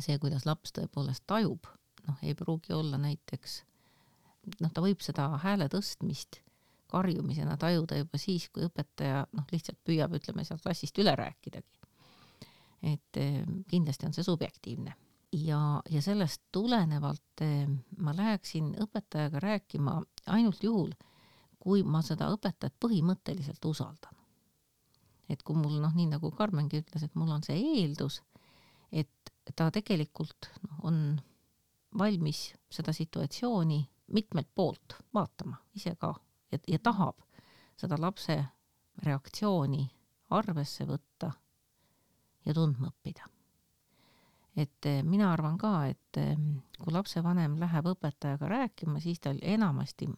see, 0.00 0.18
kuidas 0.20 0.44
laps 0.44 0.74
tõepoolest 0.76 1.24
tajub, 1.26 1.64
noh, 2.06 2.16
ei 2.22 2.34
pruugi 2.36 2.74
olla 2.76 2.98
näiteks, 3.00 3.62
noh, 4.60 4.72
ta 4.72 4.82
võib 4.84 5.00
seda 5.00 5.30
hääle 5.40 5.70
tõstmist 5.72 6.42
karjumisena 6.92 7.56
tajuda 7.56 7.96
juba 7.96 8.18
siis, 8.20 8.48
kui 8.52 8.66
õpetaja 8.66 9.24
noh, 9.32 9.46
lihtsalt 9.52 9.78
püüab, 9.84 10.12
ütleme 10.18 10.44
sealt 10.44 10.62
klassist 10.62 10.98
üle 11.00 11.16
rääkidagi. 11.16 11.75
Et 12.82 13.20
eh, 13.20 13.42
kindlasti 13.68 14.06
on 14.06 14.14
see 14.16 14.24
subjektiivne 14.24 14.94
ja, 15.32 15.82
ja 15.90 16.02
sellest 16.02 16.42
tulenevalt 16.52 17.42
eh, 17.44 17.68
ma 17.98 18.14
läheksin 18.16 18.74
õpetajaga 18.82 19.40
rääkima 19.40 20.00
ainult 20.26 20.62
juhul, 20.62 20.92
kui 21.58 21.82
ma 21.82 22.02
seda 22.02 22.28
õpetajat 22.34 22.76
põhimõtteliselt 22.80 23.64
usaldan. 23.64 24.14
et 25.28 25.42
kui 25.42 25.56
mul 25.58 25.80
noh, 25.82 25.94
nii 25.94 26.06
nagu 26.06 26.30
Karmengi 26.30 26.78
ütles, 26.84 27.02
et 27.02 27.14
mul 27.18 27.32
on 27.34 27.42
see 27.42 27.56
eeldus, 27.58 28.20
et 28.92 29.32
ta 29.56 29.70
tegelikult 29.74 30.52
noh, 30.62 30.76
on 30.86 31.00
valmis 31.98 32.52
seda 32.70 32.92
situatsiooni 32.92 33.80
mitmelt 34.14 34.48
poolt 34.54 34.94
vaatama 35.14 35.58
ise 35.74 35.96
ka 35.98 36.14
ja, 36.52 36.58
ja 36.68 36.78
tahab 36.78 37.18
seda 37.76 37.98
lapse 37.98 38.36
reaktsiooni 39.02 39.82
arvesse 40.30 40.86
võtta 40.86 41.32
ja 42.46 42.54
tundma 42.54 42.90
õppida. 42.90 43.28
et 44.56 44.86
eh, 44.86 45.02
mina 45.02 45.32
arvan 45.32 45.58
ka, 45.58 45.86
et 45.86 46.20
eh, 46.20 46.36
kui 46.78 46.92
lapsevanem 46.92 47.58
läheb 47.60 47.90
õpetajaga 47.92 48.48
rääkima, 48.48 49.00
siis 49.00 49.20
tal 49.20 49.38
enamasti 49.42 50.08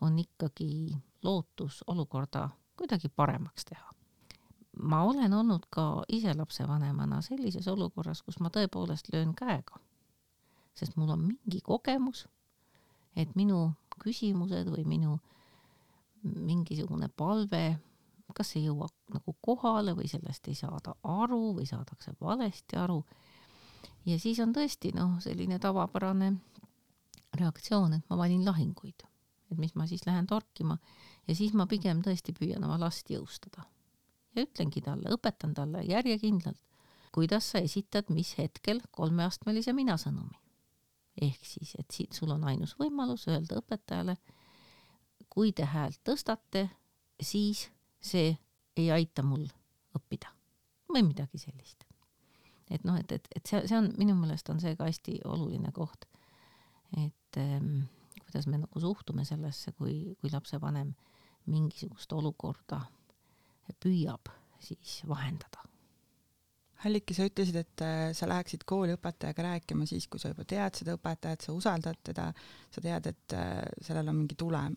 on 0.00 0.18
ikkagi 0.18 0.96
lootus 1.22 1.84
olukorda 1.86 2.48
kuidagi 2.76 3.08
paremaks 3.08 3.64
teha. 3.64 3.92
ma 4.82 5.02
olen 5.04 5.32
olnud 5.32 5.66
ka 5.70 6.04
ise 6.08 6.34
lapsevanemana 6.34 7.20
sellises 7.22 7.68
olukorras, 7.68 8.22
kus 8.22 8.40
ma 8.40 8.48
tõepoolest 8.48 9.12
löön 9.12 9.34
käega, 9.34 9.78
sest 10.74 10.96
mul 10.96 11.12
on 11.12 11.26
mingi 11.26 11.60
kogemus, 11.60 12.26
et 13.16 13.36
minu 13.36 13.72
küsimused 14.00 14.70
või 14.72 14.84
minu 14.88 15.18
mingisugune 16.22 17.08
palve, 17.08 17.78
kas 18.34 18.56
ei 18.56 18.64
jõua 18.64 18.88
nagu 19.12 19.36
kohale 19.40 19.96
või 19.98 20.08
sellest 20.08 20.48
ei 20.48 20.54
saada 20.54 20.94
aru 21.02 21.54
või 21.58 21.66
saadakse 21.68 22.14
valesti 22.20 22.76
aru, 22.80 23.02
ja 24.06 24.18
siis 24.18 24.40
on 24.42 24.54
tõesti 24.54 24.92
noh, 24.96 25.18
selline 25.22 25.58
tavapärane 25.62 26.32
reaktsioon, 27.38 27.96
et 27.96 28.10
ma 28.10 28.18
valin 28.20 28.44
lahinguid, 28.44 29.06
et 29.50 29.58
mis 29.60 29.74
ma 29.78 29.86
siis 29.86 30.04
lähen 30.06 30.26
torkima 30.26 30.78
ja 31.28 31.36
siis 31.36 31.54
ma 31.56 31.66
pigem 31.70 32.02
tõesti 32.04 32.34
püüan 32.36 32.64
oma 32.64 32.78
last 32.80 33.10
jõustada. 33.10 33.66
ja 34.34 34.46
ütlengi 34.46 34.80
talle, 34.80 35.12
õpetan 35.12 35.54
talle 35.54 35.82
järjekindlalt, 35.84 36.62
kuidas 37.12 37.50
sa 37.52 37.60
esitad 37.60 38.08
mis 38.08 38.34
hetkel 38.38 38.80
kolmeastmelise 38.90 39.72
mina-sõnumi. 39.72 40.38
ehk 41.20 41.44
siis, 41.44 41.74
et 41.78 41.90
siit 41.90 42.12
sul 42.12 42.30
on 42.30 42.44
ainus 42.44 42.76
võimalus 42.78 43.28
öelda 43.28 43.60
õpetajale, 43.60 44.16
kui 45.28 45.52
te 45.52 45.64
häält 45.64 46.00
tõstate, 46.04 46.68
siis 47.20 47.70
see 48.02 48.32
ei 48.76 48.90
aita 48.90 49.24
mul 49.26 49.46
õppida 49.96 50.32
või 50.92 51.04
midagi 51.06 51.40
sellist. 51.40 51.84
et 52.70 52.84
noh, 52.88 52.96
et, 52.96 53.12
et, 53.12 53.28
et 53.36 53.46
see, 53.46 53.62
see 53.68 53.78
on 53.78 53.90
minu 53.98 54.16
meelest 54.16 54.48
on 54.52 54.60
see 54.60 54.76
ka 54.76 54.88
hästi 54.88 55.20
oluline 55.28 55.72
koht, 55.76 56.06
et 56.96 57.40
ähm, 57.40 57.84
kuidas 58.24 58.46
me 58.48 58.62
nagu 58.62 58.80
suhtume 58.80 59.24
sellesse, 59.28 59.72
kui, 59.76 60.14
kui 60.20 60.32
lapsevanem 60.32 60.94
mingisugust 61.52 62.12
olukorda 62.12 62.80
püüab 63.82 64.30
siis 64.62 65.00
vahendada. 65.08 65.62
Alliki, 66.82 67.14
sa 67.14 67.28
ütlesid, 67.28 67.56
et 67.60 67.82
äh, 67.86 68.08
sa 68.16 68.26
läheksid 68.26 68.64
kooli 68.66 68.96
õpetajaga 68.96 69.44
rääkima 69.46 69.86
siis, 69.86 70.08
kui 70.10 70.18
sa 70.18 70.32
juba 70.32 70.44
tead 70.48 70.80
seda 70.80 70.96
õpetajat, 70.96 71.44
sa 71.46 71.54
usaldad 71.54 72.00
teda, 72.02 72.26
sa 72.74 72.82
tead, 72.82 73.06
et 73.12 73.36
äh, 73.38 73.60
sellel 73.86 74.10
on 74.10 74.18
mingi 74.18 74.38
tulem 74.38 74.74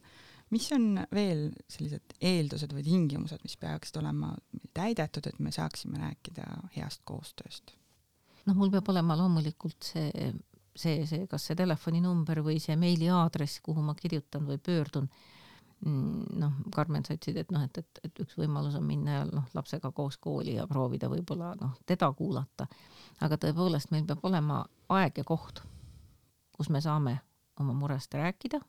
mis 0.54 0.68
on 0.76 1.00
veel 1.14 1.48
sellised 1.72 2.18
eeldused 2.22 2.74
või 2.76 2.84
tingimused, 2.86 3.42
mis 3.44 3.58
peaksid 3.62 3.98
olema 4.02 4.34
täidetud, 4.76 5.26
et 5.28 5.40
me 5.40 5.54
saaksime 5.56 6.00
rääkida 6.02 6.46
heast 6.76 7.02
koostööst? 7.08 7.76
noh, 8.46 8.58
mul 8.58 8.70
peab 8.74 8.90
olema 8.94 9.18
loomulikult 9.18 9.88
see, 9.88 10.28
see, 10.78 11.06
see, 11.10 11.24
kas 11.30 11.48
see 11.48 11.58
telefoninumber 11.58 12.44
või 12.46 12.60
see 12.62 12.76
meiliaadress, 12.78 13.64
kuhu 13.66 13.82
ma 13.82 13.96
kirjutan 13.98 14.46
või 14.46 14.60
pöördun. 14.62 15.08
Mm, 15.86 16.38
noh, 16.40 16.60
Karmen, 16.74 17.04
sa 17.06 17.18
ütlesid, 17.18 17.42
et 17.42 17.50
noh, 17.52 17.66
et, 17.66 17.78
et, 17.82 18.00
et 18.06 18.22
üks 18.24 18.38
võimalus 18.40 18.78
on 18.78 18.86
minna 18.88 19.18
ja 19.18 19.24
noh, 19.28 19.48
lapsega 19.58 19.92
koos 19.98 20.20
kooli 20.22 20.56
ja 20.56 20.68
proovida 20.70 21.10
võib-olla 21.12 21.52
noh, 21.60 21.74
teda 21.90 22.12
kuulata. 22.14 22.68
aga 23.26 23.38
tõepoolest, 23.42 23.92
meil 23.92 24.06
peab 24.06 24.24
olema 24.30 24.62
aeg 24.94 25.20
ja 25.20 25.26
koht, 25.28 25.64
kus 26.56 26.70
me 26.70 26.82
saame 26.82 27.18
oma 27.60 27.74
murest 27.74 28.14
rääkida 28.14 28.62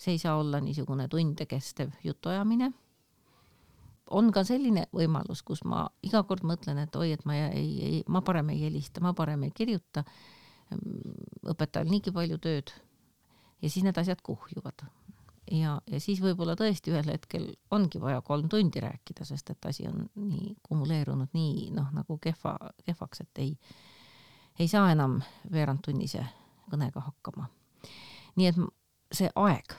see 0.00 0.16
ei 0.16 0.18
saa 0.18 0.36
olla 0.36 0.60
niisugune 0.60 1.08
tunde 1.08 1.46
kestev 1.46 1.90
jutuajamine. 2.04 2.72
on 4.10 4.32
ka 4.32 4.42
selline 4.44 4.88
võimalus, 4.96 5.44
kus 5.46 5.60
ma 5.64 5.84
iga 6.02 6.24
kord 6.26 6.42
mõtlen, 6.42 6.80
et 6.82 6.96
oi, 6.98 7.12
et 7.14 7.20
ma 7.28 7.36
ei, 7.36 7.68
ei, 7.86 7.98
ma 8.08 8.24
parem 8.26 8.48
ei 8.50 8.64
helista, 8.64 9.00
ma 9.00 9.12
parem 9.14 9.44
ei 9.46 9.52
kirjuta. 9.54 10.04
õpetajal 11.50 11.90
niigi 11.90 12.12
palju 12.12 12.38
tööd. 12.38 12.72
ja 13.62 13.70
siis 13.70 13.84
need 13.84 13.98
asjad 13.98 14.22
kuhjuvad. 14.22 14.86
ja, 15.50 15.80
ja 15.86 16.00
siis 16.00 16.22
võib-olla 16.22 16.56
tõesti 16.56 16.90
ühel 16.90 17.12
hetkel 17.12 17.52
ongi 17.70 18.00
vaja 18.00 18.22
kolm 18.22 18.48
tundi 18.48 18.80
rääkida, 18.80 19.24
sest 19.24 19.50
et 19.50 19.66
asi 19.66 19.86
on 19.86 20.08
nii 20.14 20.56
kumuleerunud 20.62 21.28
nii 21.32 21.70
noh, 21.76 21.92
nagu 21.92 22.18
kehva, 22.18 22.56
kehvaks, 22.84 23.20
et 23.20 23.38
ei, 23.38 23.58
ei 24.58 24.68
saa 24.68 24.90
enam 24.92 25.20
veerandtunnise 25.52 26.24
kõnega 26.72 27.04
hakkama. 27.04 27.50
nii 28.36 28.46
et 28.46 28.56
see 29.12 29.30
aeg 29.34 29.76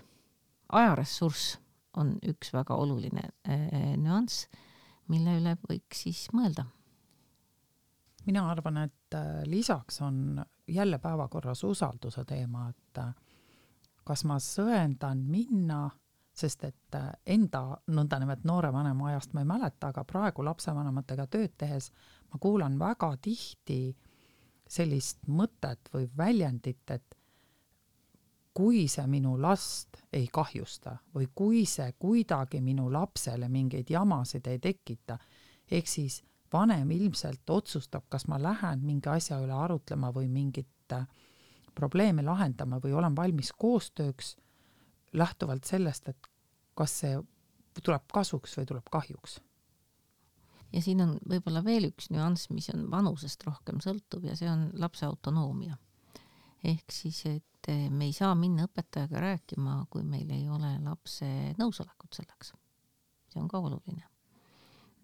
ajaressurss 0.71 1.57
on 1.99 2.15
üks 2.23 2.53
väga 2.53 2.75
oluline 2.79 3.23
äh, 3.47 3.95
nüanss, 3.99 4.47
mille 5.11 5.35
üle 5.41 5.57
võiks 5.67 6.05
siis 6.05 6.27
mõelda. 6.33 6.65
mina 8.25 8.45
arvan, 8.51 8.77
et 8.77 9.15
äh, 9.15 9.43
lisaks 9.45 10.01
on 10.01 10.43
jälle 10.67 10.99
päevakorras 10.99 11.63
usalduse 11.63 12.25
teema, 12.25 12.69
et 12.69 12.97
äh, 12.97 13.13
kas 14.03 14.23
ma 14.23 14.37
sõendan 14.39 15.25
minna, 15.27 15.89
sest 16.33 16.63
et 16.63 16.95
äh, 16.95 17.11
enda 17.25 17.77
nõndanimetatud 17.87 18.47
noore 18.47 18.71
vanema 18.73 19.09
ajast 19.09 19.33
ma 19.33 19.43
ei 19.43 19.49
mäleta, 19.49 19.91
aga 19.91 20.03
praegu 20.07 20.45
lapsevanematega 20.45 21.27
tööd 21.27 21.57
tehes 21.57 21.91
ma 22.31 22.39
kuulan 22.39 22.79
väga 22.79 23.15
tihti 23.21 23.95
sellist 24.71 25.27
mõtet 25.27 25.91
või 25.93 26.07
väljendit, 26.17 26.83
et 26.91 27.17
kui 28.53 28.87
see 28.91 29.07
minu 29.07 29.37
last 29.41 30.01
ei 30.13 30.27
kahjusta 30.27 30.97
või 31.15 31.29
kui 31.35 31.65
see 31.65 31.93
kuidagi 31.99 32.61
minu 32.61 32.89
lapsele 32.91 33.47
mingeid 33.49 33.89
jamasid 33.89 34.47
ei 34.47 34.59
tekita, 34.59 35.17
ehk 35.71 35.87
siis 35.87 36.21
vanem 36.53 36.91
ilmselt 36.91 37.49
otsustab, 37.49 38.09
kas 38.09 38.27
ma 38.27 38.39
lähen 38.41 38.83
mingi 38.85 39.09
asja 39.09 39.39
üle 39.39 39.55
arutlema 39.55 40.11
või 40.11 40.27
mingit 40.27 40.93
äh, 40.93 41.07
probleeme 41.75 42.23
lahendama 42.23 42.81
või 42.83 42.93
olen 42.93 43.15
valmis 43.15 43.53
koostööks 43.57 44.35
lähtuvalt 45.13 45.63
sellest, 45.67 46.09
et 46.09 46.27
kas 46.75 46.97
see 47.03 47.15
tuleb 47.83 48.03
kasuks 48.13 48.57
või 48.57 48.67
tuleb 48.67 48.91
kahjuks. 48.91 49.39
ja 50.71 50.81
siin 50.81 51.01
on 51.01 51.17
võib-olla 51.27 51.63
veel 51.63 51.89
üks 51.89 52.09
nüanss, 52.11 52.49
mis 52.49 52.69
on 52.73 52.89
vanusest 52.91 53.43
rohkem 53.47 53.79
sõltuv 53.83 54.25
ja 54.27 54.35
see 54.35 54.49
on 54.49 54.69
lapse 54.73 55.05
autonoomia. 55.05 55.77
Ehk 56.63 56.91
siis, 56.93 57.25
et 57.25 57.45
et 57.69 57.91
me 57.91 58.07
ei 58.09 58.13
saa 58.13 58.33
minna 58.35 58.65
õpetajaga 58.65 59.21
rääkima, 59.21 59.75
kui 59.89 60.03
meil 60.03 60.29
ei 60.33 60.47
ole 60.49 60.71
lapse 60.83 61.27
nõusolekut 61.59 62.17
selleks. 62.17 62.53
see 63.31 63.41
on 63.41 63.47
ka 63.47 63.59
oluline. 63.59 64.03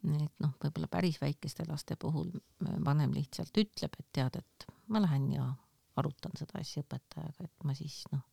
et 0.08 0.40
noh, 0.40 0.54
võib-olla 0.64 0.88
päris 0.88 1.22
väikeste 1.22 1.66
laste 1.68 1.96
puhul 1.96 2.32
vanem 2.86 3.14
lihtsalt 3.14 3.58
ütleb, 3.58 3.94
et 4.00 4.08
tead, 4.14 4.36
et 4.36 4.68
ma 4.88 5.02
lähen 5.02 5.32
ja 5.32 5.54
arutan 5.96 6.32
seda 6.38 6.60
asja 6.60 6.84
õpetajaga, 6.84 7.44
et 7.44 7.64
ma 7.64 7.74
siis 7.76 8.04
noh, 8.12 8.24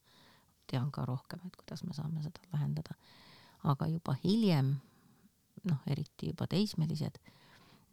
tean 0.66 0.90
ka 0.90 1.04
rohkem, 1.04 1.40
et 1.46 1.56
kuidas 1.56 1.84
me 1.84 1.94
saame 1.94 2.22
seda 2.22 2.40
lahendada. 2.52 2.94
aga 3.64 3.86
juba 3.88 4.16
hiljem, 4.24 4.76
noh, 5.64 5.80
eriti 5.86 6.28
juba 6.32 6.46
teismelised, 6.46 7.18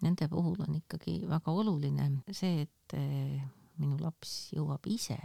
nende 0.01 0.27
puhul 0.27 0.59
on 0.67 0.75
ikkagi 0.75 1.21
väga 1.27 1.51
oluline 1.51 2.11
see, 2.31 2.61
et 2.61 2.93
eh, 2.93 3.41
minu 3.77 3.97
laps 4.01 4.51
jõuab 4.55 4.87
ise 4.87 5.19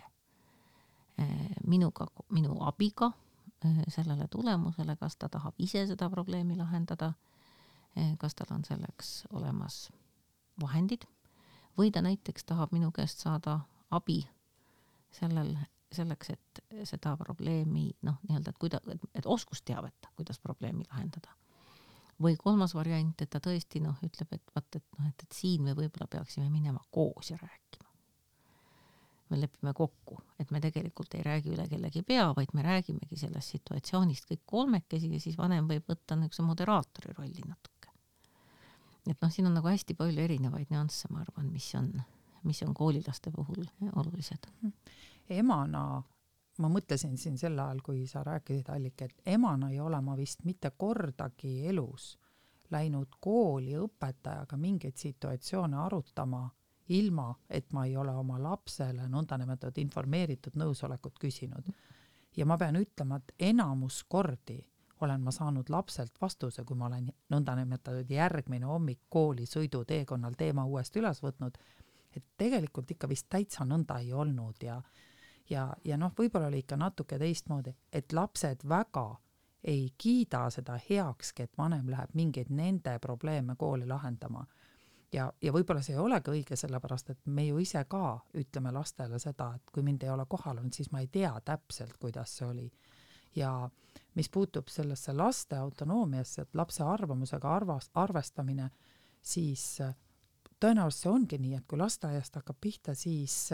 Eh, 1.18 1.50
minuga, 1.66 2.06
minu 2.28 2.58
abiga 2.60 3.06
eh, 3.64 3.84
sellele 3.88 4.26
tulemusele, 4.28 4.98
kas 5.00 5.16
ta 5.16 5.30
tahab 5.32 5.54
ise 5.58 5.86
seda 5.88 6.10
probleemi 6.12 6.58
lahendada, 6.58 7.14
eh, 7.96 8.10
kas 8.20 8.36
tal 8.36 8.52
on 8.52 8.64
selleks 8.68 9.24
olemas 9.32 9.88
vahendid 10.60 11.06
või 11.78 11.88
ta 11.92 12.02
näiteks 12.04 12.44
tahab 12.44 12.74
minu 12.76 12.90
käest 12.92 13.24
saada 13.24 13.62
abi 13.90 14.18
sellel, 15.08 15.54
selleks, 15.92 16.34
et 16.36 16.62
seda 16.84 17.16
probleemi 17.16 17.88
noh, 18.04 18.20
nii-öelda, 18.28 18.52
et 18.52 18.60
kuida-, 18.60 18.82
et, 18.92 19.08
et 19.14 19.26
oskusteavet, 19.26 20.12
kuidas 20.20 20.38
probleemi 20.38 20.84
lahendada. 20.90 21.32
või 22.20 22.36
kolmas 22.36 22.74
variant, 22.74 23.22
et 23.22 23.30
ta 23.30 23.40
tõesti 23.40 23.80
noh, 23.80 23.96
ütleb, 24.04 24.36
et 24.36 24.52
vaat, 24.54 24.68
et 24.76 24.84
noh, 24.98 25.08
et, 25.08 25.22
et 25.22 25.32
siin 25.32 25.64
me 25.64 25.72
võib-olla 25.72 26.12
peaksime 26.12 26.50
minema 26.50 26.84
koos 26.90 27.30
ja 27.30 27.40
rääkima 27.40 27.85
me 29.30 29.40
lepime 29.40 29.72
kokku, 29.74 30.18
et 30.40 30.50
me 30.50 30.60
tegelikult 30.62 31.14
ei 31.14 31.22
räägi 31.26 31.52
üle 31.54 31.66
kellegi 31.68 32.02
pea, 32.06 32.28
vaid 32.36 32.52
me 32.54 32.62
räägimegi 32.62 33.18
sellest 33.18 33.56
situatsioonist 33.56 34.28
kõik 34.30 34.44
kolmekesi 34.46 35.10
ja 35.12 35.20
siis 35.22 35.38
vanem 35.38 35.68
võib 35.70 35.86
võtta 35.90 36.18
niisuguse 36.18 36.46
moderaatori 36.46 37.14
rolli 37.18 37.46
natuke. 37.46 37.90
et 39.06 39.20
noh, 39.22 39.30
siin 39.30 39.46
on 39.46 39.56
nagu 39.58 39.70
hästi 39.70 39.94
palju 39.94 40.22
erinevaid 40.22 40.70
nüansse, 40.70 41.08
ma 41.10 41.22
arvan, 41.22 41.50
mis 41.52 41.68
on, 41.78 41.92
mis 42.42 42.62
on 42.62 42.74
koolilaste 42.74 43.30
puhul 43.30 43.64
olulised. 43.94 44.50
emana 45.28 46.02
ma 46.58 46.68
mõtlesin 46.72 47.16
siin 47.20 47.38
sel 47.38 47.58
ajal, 47.58 47.82
kui 47.84 48.06
sa 48.06 48.22
rääkisid, 48.24 48.70
Allik, 48.72 49.02
et 49.02 49.34
emana 49.36 49.70
ei 49.70 49.80
ole 49.80 50.00
ma 50.00 50.16
vist 50.16 50.44
mitte 50.44 50.70
kordagi 50.70 51.66
elus 51.68 52.14
läinud 52.70 53.18
kooli 53.20 53.76
õpetajaga 53.78 54.56
mingeid 54.58 54.96
situatsioone 54.98 55.76
arutama 55.78 56.46
ilma 56.88 57.34
et 57.50 57.72
ma 57.72 57.84
ei 57.86 57.96
ole 57.96 58.14
oma 58.14 58.38
lapsele 58.42 59.08
nõndanimetatud 59.10 59.78
informeeritud 59.82 60.56
nõusolekut 60.56 61.18
küsinud. 61.18 61.70
ja 62.36 62.46
ma 62.46 62.58
pean 62.58 62.76
ütlema, 62.76 63.16
et 63.16 63.32
enamus 63.38 64.04
kordi 64.08 64.60
olen 65.00 65.20
ma 65.20 65.30
saanud 65.30 65.68
lapselt 65.68 66.20
vastuse, 66.20 66.64
kui 66.64 66.76
ma 66.76 66.86
olen 66.86 67.10
nõndanimetatud 67.30 68.10
järgmine 68.10 68.66
hommik 68.66 69.00
kooli 69.08 69.46
sõiduteekonnal 69.46 70.34
teema 70.38 70.64
uuesti 70.64 71.00
üles 71.00 71.22
võtnud, 71.22 71.58
et 72.16 72.24
tegelikult 72.36 72.90
ikka 72.90 73.08
vist 73.08 73.26
täitsa 73.28 73.64
nõnda 73.64 73.98
ei 74.00 74.12
olnud 74.12 74.62
ja 74.62 74.80
ja, 75.50 75.68
ja 75.84 75.96
noh, 75.96 76.12
võib-olla 76.18 76.48
oli 76.50 76.64
ikka 76.64 76.76
natuke 76.76 77.18
teistmoodi, 77.18 77.74
et 77.92 78.12
lapsed 78.12 78.64
väga 78.68 79.16
ei 79.64 79.92
kiida 79.98 80.46
seda 80.50 80.78
heakski, 80.90 81.42
et 81.42 81.58
vanem 81.58 81.88
läheb 81.90 82.14
mingeid 82.14 82.50
nende 82.50 82.98
probleeme 83.02 83.56
kooli 83.58 83.86
lahendama 83.86 84.46
ja, 85.12 85.26
ja 85.42 85.52
võib-olla 85.52 85.82
see 85.84 85.94
ei 85.94 86.02
olegi 86.02 86.32
õige, 86.32 86.56
sellepärast 86.58 87.10
et 87.12 87.20
me 87.26 87.46
ju 87.46 87.58
ise 87.62 87.84
ka 87.88 88.18
ütleme 88.38 88.72
lastele 88.74 89.18
seda, 89.22 89.52
et 89.56 89.70
kui 89.72 89.84
mind 89.86 90.04
ei 90.04 90.12
ole 90.12 90.26
kohal 90.28 90.58
olnud, 90.58 90.74
siis 90.74 90.90
ma 90.92 91.02
ei 91.02 91.10
tea 91.12 91.32
täpselt, 91.44 91.96
kuidas 92.00 92.36
see 92.38 92.48
oli. 92.48 92.70
ja 93.36 93.68
mis 94.16 94.28
puutub 94.32 94.68
sellesse 94.72 95.12
laste 95.12 95.56
autonoomiasse, 95.56 96.42
et 96.42 96.54
lapse 96.54 96.82
arvamusega 96.82 97.54
arvas, 97.54 97.90
arvestamine, 97.94 98.70
siis 99.22 99.82
tõenäoliselt 100.60 101.02
see 101.02 101.10
ongi 101.10 101.38
nii, 101.38 101.56
et 101.58 101.66
kui 101.68 101.78
lasteaiast 101.78 102.38
hakkab 102.40 102.56
pihta, 102.60 102.94
siis 102.94 103.52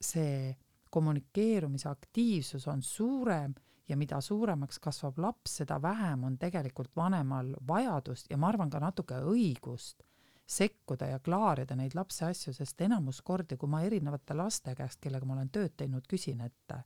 see 0.00 0.56
kommunikeerumise 0.90 1.88
aktiivsus 1.88 2.66
on 2.68 2.82
suurem 2.82 3.54
ja 3.88 3.96
mida 3.96 4.20
suuremaks 4.20 4.78
kasvab 4.82 5.18
laps, 5.22 5.60
seda 5.60 5.78
vähem 5.82 6.24
on 6.24 6.38
tegelikult 6.38 6.90
vanemal 6.96 7.54
vajadust 7.68 8.30
ja 8.30 8.36
ma 8.36 8.50
arvan 8.50 8.70
ka 8.70 8.80
natuke 8.82 9.20
õigust 9.22 10.02
sekkuda 10.46 11.06
ja 11.10 11.18
klaarida 11.18 11.74
neid 11.76 11.94
lapse 11.94 12.24
asju, 12.24 12.52
sest 12.54 12.80
enamus 12.80 13.22
kordi, 13.22 13.56
kui 13.56 13.68
ma 13.68 13.82
erinevate 13.82 14.34
laste 14.34 14.74
käest, 14.78 15.00
kellega 15.02 15.26
ma 15.26 15.34
olen 15.34 15.50
tööd 15.50 15.74
teinud, 15.76 16.06
küsin, 16.08 16.40
et 16.40 16.76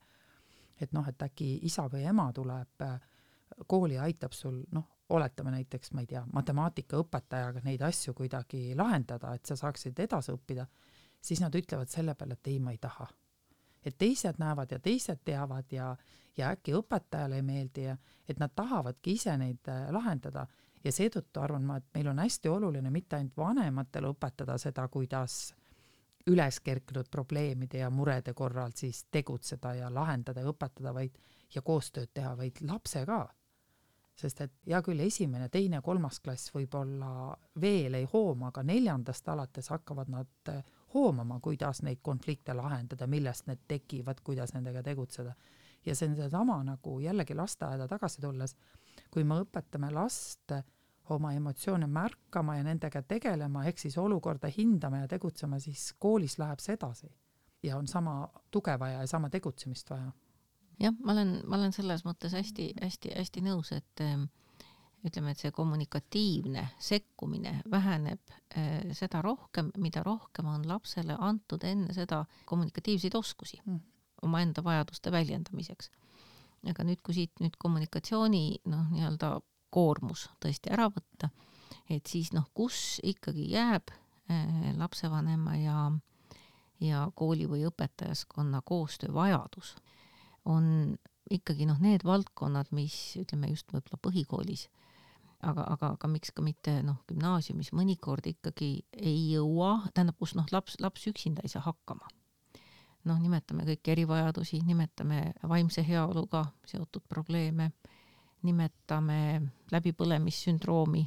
et 0.81 0.93
noh, 0.97 1.05
et 1.07 1.21
äkki 1.21 1.59
isa 1.69 1.85
või 1.89 2.07
ema 2.09 2.31
tuleb 2.33 2.81
kooli 3.67 3.95
ja 3.99 4.07
aitab 4.07 4.33
sul 4.33 4.63
noh, 4.73 4.87
oletame 5.09 5.51
näiteks, 5.51 5.91
ma 5.93 6.01
ei 6.01 6.07
tea, 6.07 6.23
matemaatikaõpetajaga 6.33 7.61
neid 7.65 7.81
asju 7.85 8.13
kuidagi 8.17 8.71
lahendada, 8.77 9.33
et 9.35 9.45
sa 9.45 9.57
saaksid 9.59 9.99
edasi 9.99 10.33
õppida, 10.33 10.65
siis 11.21 11.41
nad 11.43 11.55
ütlevad 11.55 11.91
selle 11.91 12.15
peale, 12.15 12.37
et 12.39 12.47
ei, 12.47 12.59
ma 12.59 12.71
ei 12.71 12.79
taha. 12.81 13.07
et 13.85 13.97
teised 13.97 14.37
näevad 14.37 14.71
ja 14.71 14.77
teised 14.79 15.23
teavad 15.25 15.71
ja, 15.73 15.95
ja 16.37 16.51
äkki 16.53 16.73
õpetajale 16.77 17.39
ei 17.39 17.41
meeldi 17.41 17.83
ja 17.87 17.95
et 18.29 18.39
nad 18.39 18.51
tahavadki 18.55 19.15
ise 19.17 19.33
neid 19.37 19.67
äh, 19.67 19.87
lahendada 19.91 20.45
ja 20.83 20.91
seetõttu 20.91 21.39
arvan 21.39 21.65
ma, 21.65 21.77
et 21.77 21.89
meil 21.93 22.07
on 22.07 22.19
hästi 22.19 22.49
oluline 22.49 22.89
mitte 22.89 23.15
ainult 23.15 23.37
vanematele 23.37 24.13
õpetada 24.13 24.57
seda, 24.57 24.87
kuidas 24.87 25.53
üles 26.27 26.59
kerkinud 26.59 27.09
probleemide 27.11 27.81
ja 27.81 27.89
murede 27.89 28.33
korral 28.33 28.73
siis 28.75 29.05
tegutseda 29.11 29.73
ja 29.75 29.93
lahendada 29.93 30.41
ja 30.41 30.49
õpetada, 30.53 30.93
vaid 30.93 31.17
ja 31.55 31.61
koostööd 31.61 32.13
teha, 32.13 32.35
vaid 32.37 32.61
lapse 32.61 33.05
ka 33.05 33.25
sest 34.21 34.41
et 34.43 34.53
hea 34.67 34.81
küll, 34.85 35.01
esimene, 35.01 35.47
teine, 35.49 35.81
kolmas 35.85 36.19
klass 36.23 36.51
võib-olla 36.53 37.31
veel 37.61 37.97
ei 37.97 38.07
hooma, 38.11 38.51
aga 38.51 38.63
neljandast 38.67 39.27
alates 39.33 39.71
hakkavad 39.73 40.11
nad 40.11 40.51
eh, 40.51 40.61
hoomama, 40.93 41.39
kuidas 41.43 41.81
neid 41.85 42.01
konflikte 42.03 42.53
lahendada, 42.57 43.07
millest 43.07 43.47
need 43.49 43.63
tekivad, 43.67 44.21
kuidas 44.23 44.53
nendega 44.53 44.83
tegutseda. 44.83 45.35
ja 45.85 45.95
see 45.95 46.09
on 46.09 46.15
seesama 46.15 46.59
nagu 46.63 46.99
jällegi 47.01 47.33
lasteaeda 47.33 47.87
tagasi 47.89 48.21
tulles, 48.21 48.55
kui 49.11 49.23
me 49.23 49.41
õpetame 49.43 49.91
last 49.93 50.53
oma 51.11 51.33
emotsioone 51.35 51.87
märkama 51.87 52.55
ja 52.57 52.63
nendega 52.63 53.01
tegelema, 53.01 53.65
ehk 53.67 53.79
siis 53.79 53.97
olukorda 53.97 54.47
hindama 54.57 55.03
ja 55.03 55.07
tegutsema, 55.11 55.59
siis 55.59 55.93
koolis 55.99 56.37
läheb 56.39 56.59
see 56.59 56.77
edasi. 56.79 57.11
ja 57.63 57.77
on 57.77 57.87
sama 57.87 58.27
tuge 58.51 58.79
vaja 58.79 59.01
ja 59.01 59.07
sama 59.07 59.29
tegutsemist 59.29 59.89
vaja 59.89 60.11
jah, 60.81 60.93
ma 61.03 61.13
olen, 61.15 61.35
ma 61.47 61.57
olen 61.59 61.73
selles 61.75 62.05
mõttes 62.07 62.33
hästi-hästi-hästi 62.35 63.43
nõus, 63.45 63.71
et 63.75 64.03
ähm, 64.03 64.27
ütleme, 65.05 65.33
et 65.33 65.41
see 65.41 65.53
kommunikatiivne 65.55 66.67
sekkumine 66.81 67.59
väheneb 67.71 68.33
äh, 68.57 68.91
seda 68.97 69.21
rohkem, 69.25 69.71
mida 69.81 70.03
rohkem 70.05 70.49
on 70.51 70.67
lapsele 70.69 71.17
antud 71.19 71.63
enne 71.67 71.93
seda 71.97 72.23
kommunikatiivseid 72.49 73.17
oskusi 73.17 73.61
mm. 73.65 73.81
omaenda 74.27 74.63
vajaduste 74.65 75.13
väljendamiseks. 75.13 75.91
Aga 76.69 76.85
nüüd, 76.85 77.01
kui 77.01 77.15
siit 77.17 77.41
nüüd 77.41 77.57
kommunikatsiooni 77.61 78.61
noh, 78.69 78.89
nii-öelda 78.93 79.39
koormus 79.73 80.27
tõesti 80.43 80.71
ära 80.73 80.89
võtta, 80.91 81.31
et 81.89 82.07
siis 82.07 82.33
noh, 82.35 82.45
kus 82.53 82.99
ikkagi 83.03 83.47
jääb 83.53 83.93
äh, 83.93 84.71
lapsevanema 84.77 85.57
ja 85.61 85.91
ja 86.81 87.05
kooli 87.15 87.45
või 87.45 87.61
õpetajaskonna 87.69 88.63
koostöövajadus 88.65 89.75
on 90.49 90.95
ikkagi 91.31 91.67
noh, 91.69 91.79
need 91.81 92.03
valdkonnad, 92.05 92.71
mis 92.75 92.95
ütleme 93.21 93.51
just 93.51 93.69
võib-olla 93.71 93.99
põhikoolis, 94.01 94.65
aga, 95.45 95.65
aga, 95.75 95.93
aga 95.95 96.09
miks 96.11 96.33
ka 96.35 96.43
mitte 96.45 96.79
noh, 96.85 96.99
gümnaasiumis 97.09 97.71
mõnikord 97.77 98.27
ikkagi 98.33 98.71
ei 98.97 99.19
jõua, 99.31 99.77
tähendab, 99.93 100.17
kus 100.19 100.35
noh, 100.37 100.49
laps, 100.51 100.79
laps 100.81 101.05
üksinda 101.11 101.45
ei 101.45 101.53
saa 101.53 101.63
hakkama. 101.67 102.09
Noh, 103.09 103.17
nimetame 103.21 103.65
kõiki 103.67 103.95
erivajadusi, 103.95 104.61
nimetame 104.67 105.31
vaimse 105.49 105.83
heaoluga 105.87 106.45
seotud 106.67 107.03
probleeme, 107.09 107.71
nimetame 108.45 109.17
läbipõlemissündroomi, 109.71 111.03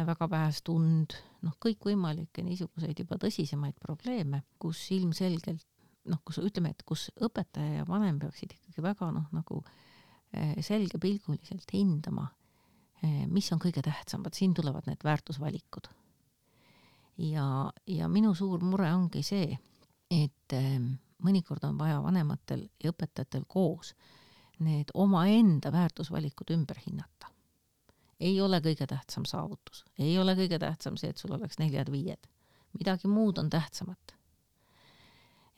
väga 0.00 0.30
vähest 0.30 0.68
und, 0.72 1.16
noh, 1.44 1.56
kõikvõimalikke 1.60 2.44
niisuguseid 2.44 3.02
juba 3.02 3.18
tõsisemaid 3.20 3.76
probleeme, 3.82 4.44
kus 4.58 4.86
ilmselgelt 4.96 5.66
noh, 6.08 6.20
kus 6.24 6.40
ütleme, 6.42 6.72
et 6.72 6.84
kus 6.86 7.08
õpetaja 7.20 7.80
ja 7.80 7.86
vanem 7.88 8.18
peaksid 8.20 8.54
ikkagi 8.56 8.84
väga 8.84 9.10
noh, 9.14 9.26
nagu 9.36 9.60
eh, 10.32 10.56
selgepilguliselt 10.64 11.74
hindama, 11.74 12.28
eh, 13.02 13.24
mis 13.28 13.50
on 13.54 13.60
kõige 13.62 13.84
tähtsam, 13.84 14.24
vot 14.24 14.36
siin 14.36 14.54
tulevad 14.56 14.88
need 14.88 15.04
väärtusvalikud. 15.04 15.90
ja, 17.20 17.46
ja 17.86 18.08
minu 18.08 18.34
suur 18.34 18.62
mure 18.64 18.92
ongi 18.94 19.22
see, 19.26 19.58
et 20.10 20.56
eh, 20.56 20.78
mõnikord 21.22 21.64
on 21.68 21.78
vaja 21.78 22.00
vanematel 22.02 22.66
ja 22.82 22.92
õpetajatel 22.92 23.44
koos 23.48 23.94
need 24.60 24.92
omaenda 24.94 25.72
väärtusvalikud 25.72 26.50
ümber 26.52 26.78
hinnata. 26.86 27.26
ei 28.20 28.40
ole 28.40 28.60
kõige 28.60 28.86
tähtsam 28.86 29.24
saavutus, 29.24 29.84
ei 29.98 30.18
ole 30.18 30.34
kõige 30.36 30.58
tähtsam 30.58 30.96
see, 30.96 31.10
et 31.10 31.18
sul 31.18 31.32
oleks 31.32 31.58
neljad-viied, 31.58 32.26
midagi 32.78 33.08
muud 33.08 33.38
on 33.38 33.50
tähtsamat 33.50 34.20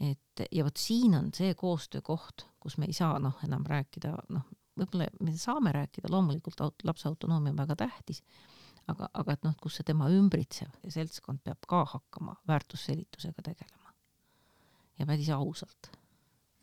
et 0.02 0.42
ja 0.52 0.64
vot 0.64 0.76
siin 0.80 1.14
on 1.14 1.30
see 1.34 1.54
koostöökoht, 1.58 2.46
kus 2.60 2.78
me 2.78 2.88
ei 2.90 2.96
saa 2.96 3.18
noh, 3.22 3.38
enam 3.46 3.64
rääkida, 3.68 4.14
noh, 4.34 4.48
võib-olla 4.78 5.08
me 5.22 5.34
saame 5.38 5.72
rääkida, 5.74 6.10
loomulikult 6.10 6.60
aut-, 6.64 6.86
lapse 6.88 7.08
autonoomia 7.10 7.54
on 7.54 7.60
väga 7.60 7.76
tähtis, 7.84 8.22
aga, 8.90 9.08
aga 9.12 9.36
et 9.36 9.46
noh, 9.46 9.54
kus 9.62 9.78
see 9.78 9.86
tema 9.86 10.10
ümbritsev 10.12 10.72
seltskond 10.88 11.42
peab 11.44 11.68
ka 11.68 11.84
hakkama 11.94 12.36
väärtusselitusega 12.48 13.46
tegelema. 13.50 13.81
Ja 15.02 15.06
päris 15.06 15.30
ausalt. 15.34 15.90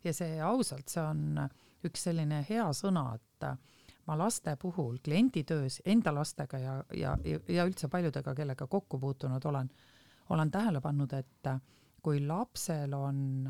ja 0.04 0.14
see 0.16 0.40
ausalt, 0.40 0.88
see 0.88 1.04
on 1.04 1.42
üks 1.84 2.08
selline 2.08 2.44
hea 2.48 2.68
sõna, 2.76 3.10
et 3.16 3.48
ma 4.08 4.16
laste 4.18 4.56
puhul 4.60 4.98
klienditöös 5.04 5.82
enda 5.86 6.14
lastega 6.16 6.60
ja, 6.60 6.76
ja, 6.96 7.16
ja 7.48 7.66
üldse 7.68 7.90
paljudega, 7.92 8.34
kellega 8.36 8.68
kokku 8.68 9.00
puutunud 9.00 9.46
olen, 9.46 9.70
olen 10.30 10.52
tähele 10.52 10.82
pannud, 10.82 11.14
et 11.14 11.52
kui 12.02 12.22
lapsel 12.24 12.96
on 12.96 13.50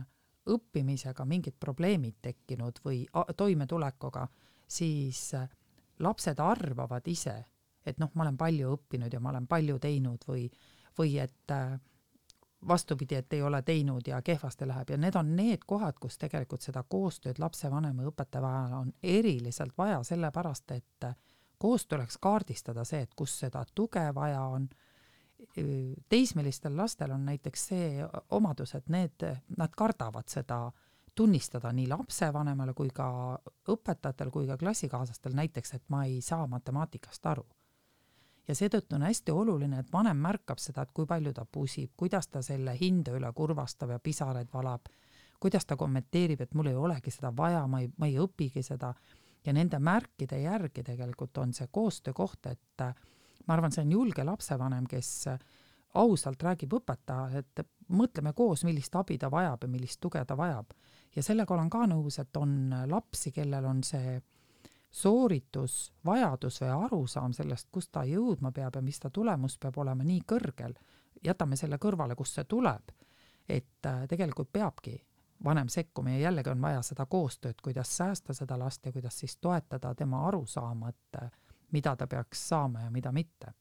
õppimisega 0.50 1.26
mingid 1.30 1.60
probleemid 1.60 2.18
tekkinud 2.22 2.82
või 2.86 3.04
toimetulekuga, 3.38 4.26
siis 4.68 5.22
lapsed 6.00 6.42
arvavad 6.42 7.08
ise, 7.08 7.36
et 7.86 8.02
noh, 8.02 8.10
ma 8.16 8.26
olen 8.26 8.38
palju 8.38 8.74
õppinud 8.74 9.14
ja 9.14 9.22
ma 9.22 9.36
olen 9.36 9.48
palju 9.48 9.78
teinud 9.80 10.26
või, 10.28 10.48
või 10.98 11.20
et 11.22 11.56
vastupidi, 12.68 13.16
et 13.16 13.34
ei 13.34 13.42
ole 13.42 13.62
teinud 13.62 14.08
ja 14.08 14.22
kehvasti 14.22 14.68
läheb 14.68 14.90
ja 14.90 14.98
need 14.98 15.16
on 15.16 15.36
need 15.36 15.64
kohad, 15.66 15.96
kus 16.00 16.18
tegelikult 16.18 16.62
seda 16.62 16.84
koostööd 16.84 17.40
lapsevanema 17.40 18.04
ja 18.04 18.12
õpetaja 18.12 18.42
vahel 18.42 18.74
on 18.74 18.94
eriliselt 19.04 19.78
vaja, 19.78 20.04
sellepärast 20.04 20.72
et 20.72 21.08
koos 21.58 21.86
tuleks 21.88 22.18
kaardistada 22.18 22.84
see, 22.84 23.02
et 23.02 23.16
kus 23.16 23.40
seda 23.40 23.64
tuge 23.76 24.04
vaja 24.16 24.42
on 24.42 24.70
teismelistel 26.10 26.78
lastel 26.78 27.12
on 27.12 27.26
näiteks 27.26 27.68
see 27.68 28.08
omadus, 28.36 28.76
et 28.76 28.90
need, 28.90 29.26
nad 29.58 29.72
kardavad 29.78 30.28
seda 30.28 30.72
tunnistada 31.16 31.72
nii 31.76 31.88
lapsevanemale 31.88 32.74
kui 32.74 32.92
ka 32.96 33.08
õpetajatel 33.72 34.32
kui 34.32 34.48
ka 34.48 34.58
klassikaaslastel 34.58 35.36
näiteks, 35.36 35.74
et 35.74 35.84
ma 35.90 36.04
ei 36.06 36.22
saa 36.22 36.48
matemaatikast 36.48 37.26
aru. 37.26 37.48
Ja 38.50 38.56
seetõttu 38.58 38.98
on 38.98 39.06
hästi 39.06 39.32
oluline, 39.32 39.84
et 39.84 39.92
vanem 39.94 40.18
märkab 40.18 40.58
seda, 40.62 40.84
et 40.84 40.94
kui 40.96 41.06
palju 41.06 41.34
ta 41.38 41.46
pusib, 41.46 41.94
kuidas 41.98 42.28
ta 42.28 42.42
selle 42.46 42.74
hinde 42.80 43.14
üle 43.14 43.30
kurvastab 43.36 43.94
ja 43.94 44.00
pisaraid 44.02 44.50
valab, 44.54 44.90
kuidas 45.40 45.70
ta 45.70 45.78
kommenteerib, 45.78 46.42
et 46.42 46.56
mul 46.58 46.72
ei 46.72 46.76
olegi 46.76 47.14
seda 47.14 47.32
vaja, 47.36 47.62
ma 47.68 47.84
ei, 47.84 47.92
ma 47.98 48.10
ei 48.10 48.18
õpigi 48.20 48.64
seda 48.66 48.94
ja 49.46 49.54
nende 49.54 49.80
märkide 49.80 50.42
järgi 50.42 50.84
tegelikult 50.84 51.38
on 51.38 51.54
see 51.54 51.70
koostöökoht, 51.72 52.50
et 52.52 52.86
ma 53.46 53.56
arvan, 53.56 53.72
see 53.72 53.86
on 53.86 53.94
julge 53.94 54.26
lapsevanem, 54.26 54.88
kes 54.90 55.14
ausalt 56.00 56.44
räägib 56.44 56.74
õpetajale, 56.80 57.44
et 57.44 57.64
mõtleme 57.94 58.34
koos, 58.38 58.66
millist 58.68 58.96
abi 58.96 59.18
ta 59.18 59.30
vajab 59.32 59.66
ja 59.66 59.72
millist 59.72 60.02
tuge 60.02 60.26
ta 60.26 60.38
vajab. 60.38 60.74
ja 61.16 61.24
sellega 61.24 61.54
olen 61.54 61.70
ka 61.70 61.86
nõus, 61.90 62.20
et 62.20 62.38
on 62.38 62.74
lapsi, 62.88 63.32
kellel 63.32 63.66
on 63.66 63.84
see 63.84 64.20
sooritus, 64.90 65.94
vajadus 66.06 66.62
või 66.62 66.70
arusaam 66.86 67.34
sellest, 67.34 67.68
kust 67.72 67.92
ta 67.92 68.04
jõudma 68.08 68.52
peab 68.52 68.76
ja 68.76 68.82
mis 68.82 69.00
ta 69.00 69.10
tulemus 69.10 69.58
peab 69.58 69.78
olema 69.78 70.04
nii 70.04 70.24
kõrgel, 70.28 70.74
jätame 71.24 71.56
selle 71.56 71.78
kõrvale, 71.78 72.16
kust 72.16 72.40
see 72.40 72.48
tuleb, 72.50 72.92
et 73.50 73.86
äh, 73.86 74.08
tegelikult 74.10 74.52
peabki 74.54 74.98
vanem 75.44 75.70
sekkuma 75.70 76.10
ja 76.10 76.20
jällegi 76.20 76.50
on 76.50 76.62
vaja 76.62 76.82
seda 76.84 77.06
koostööd, 77.06 77.62
kuidas 77.64 77.98
säästa 77.98 78.34
seda 78.34 78.60
last 78.60 78.86
ja 78.86 78.92
kuidas 78.92 79.20
siis 79.20 79.38
toetada 79.38 79.94
tema 79.96 80.28
arusaama, 80.28 80.90
et 80.90 81.22
äh, 81.24 81.32
mida 81.72 81.96
ta 81.96 82.08
peaks 82.08 82.48
saama 82.50 82.82
ja 82.82 82.92
mida 82.92 83.12
mitte. 83.12 83.54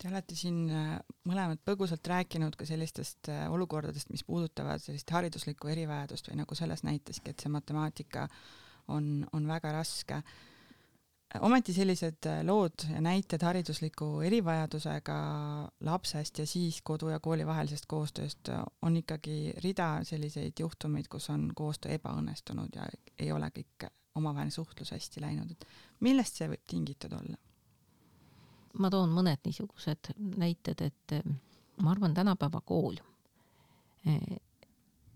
Te 0.00 0.08
olete 0.08 0.34
siin 0.34 0.62
äh, 0.72 0.96
mõlemad 1.28 1.60
põgusalt 1.64 2.06
rääkinud 2.08 2.56
ka 2.56 2.66
sellistest 2.66 3.28
äh, 3.28 3.44
olukordadest, 3.52 4.10
mis 4.10 4.24
puudutavad 4.24 4.82
sellist 4.82 5.10
hariduslikku 5.10 5.68
erivajadust 5.68 6.30
või 6.30 6.40
nagu 6.40 6.56
selles 6.56 6.82
näiteski, 6.88 7.30
et 7.30 7.44
see 7.44 7.52
matemaatika 7.52 8.26
on, 8.90 9.26
on 9.32 9.46
väga 9.48 9.72
raske. 9.72 10.22
ometi 11.40 11.72
sellised 11.72 12.26
äh, 12.26 12.40
lood 12.42 12.86
ja 12.90 13.00
näited 13.00 13.42
haridusliku 13.46 14.20
erivajadusega 14.26 15.18
lapsest 15.86 16.38
ja 16.38 16.46
siis 16.46 16.80
kodu 16.82 17.08
ja 17.08 17.20
kooli 17.20 17.46
vahelisest 17.46 17.86
koostööst 17.86 18.48
äh, 18.48 18.64
on 18.82 18.96
ikkagi 18.96 19.54
rida 19.64 20.00
selliseid 20.04 20.58
juhtumeid, 20.58 21.08
kus 21.08 21.30
on 21.30 21.50
koostöö 21.54 21.94
ebaõnnestunud 21.94 22.74
ja 22.76 22.88
ei 23.18 23.32
ole 23.32 23.52
kõik 23.54 23.86
omavaheline 24.14 24.50
suhtlus 24.50 24.90
hästi 24.90 25.20
läinud, 25.22 25.50
et 25.50 25.66
millest 26.00 26.40
see 26.40 26.50
võib 26.50 26.66
tingitud 26.66 27.14
olla? 27.14 27.38
ma 28.78 28.90
toon 28.90 29.10
mõned 29.10 29.46
niisugused 29.46 30.12
näited, 30.18 30.82
et 30.82 31.14
äh, 31.14 31.34
ma 31.82 31.94
arvan, 31.94 32.14
tänapäeva 32.14 32.60
kool 32.60 32.98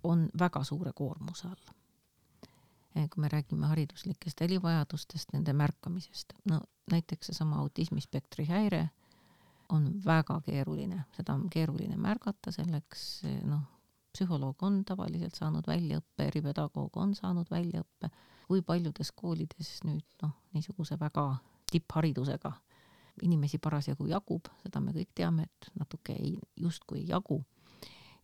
on 0.04 0.28
väga 0.38 0.60
suure 0.64 0.92
koormuse 0.92 1.48
all 1.48 1.74
kui 2.94 3.20
me 3.20 3.28
räägime 3.28 3.66
hariduslikest 3.66 4.42
erivajadustest, 4.42 5.32
nende 5.32 5.52
märkamisest. 5.52 6.32
no 6.50 6.60
näiteks 6.90 7.26
seesama 7.26 7.56
autismispektri 7.56 8.46
häire 8.46 8.88
on 9.68 10.04
väga 10.04 10.40
keeruline, 10.40 11.04
seda 11.16 11.34
on 11.34 11.48
keeruline 11.50 11.96
märgata, 11.96 12.52
selleks 12.52 13.24
eh, 13.24 13.40
noh, 13.44 13.62
psühholoog 14.14 14.62
on 14.62 14.84
tavaliselt 14.84 15.34
saanud 15.34 15.66
väljaõppe, 15.66 16.28
eripedagoog 16.28 16.96
on 16.96 17.14
saanud 17.14 17.50
väljaõppe, 17.50 18.10
kui 18.46 18.62
paljudes 18.62 19.10
koolides 19.12 19.72
nüüd 19.84 20.04
noh, 20.22 20.36
niisuguse 20.52 20.98
väga 21.00 21.26
tippharidusega 21.72 22.52
inimesi 23.22 23.58
parasjagu 23.62 24.06
jagub, 24.10 24.50
seda 24.62 24.80
me 24.82 24.92
kõik 24.94 25.10
teame, 25.14 25.48
et 25.48 25.70
natuke 25.78 26.14
ei, 26.14 26.36
justkui 26.56 27.00
ei 27.00 27.08
jagu. 27.08 27.44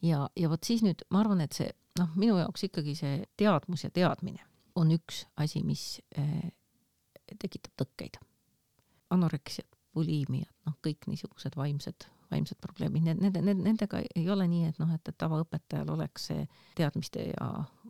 ja, 0.02 0.28
ja 0.36 0.48
vot 0.48 0.64
siis 0.64 0.82
nüüd 0.82 1.02
ma 1.10 1.24
arvan, 1.24 1.40
et 1.40 1.52
see 1.56 1.72
noh, 1.98 2.14
minu 2.14 2.38
jaoks 2.38 2.68
ikkagi 2.68 2.94
see 2.94 3.24
teadmus 3.36 3.84
ja 3.84 3.90
teadmine 3.90 4.49
on 4.80 4.94
üks 4.94 5.24
asi, 5.40 5.62
mis 5.66 6.00
eh, 6.16 6.50
tekitab 7.38 7.76
tõkkeid. 7.80 8.20
anoreksiat, 9.10 9.66
buliimiat, 9.94 10.52
noh, 10.68 10.76
kõik 10.86 11.08
niisugused 11.10 11.56
vaimsed, 11.58 12.04
vaimsed 12.30 12.60
probleemid, 12.62 13.02
need, 13.08 13.18
nende, 13.18 13.40
nende, 13.42 13.64
nendega 13.64 13.98
ei 14.14 14.28
ole 14.30 14.46
nii, 14.46 14.68
et 14.70 14.78
noh, 14.78 14.92
et, 14.94 15.08
et 15.08 15.16
tavaõpetajal 15.18 15.90
oleks 15.96 16.28
see 16.30 16.44
teadmiste 16.78 17.24
ja 17.32 17.48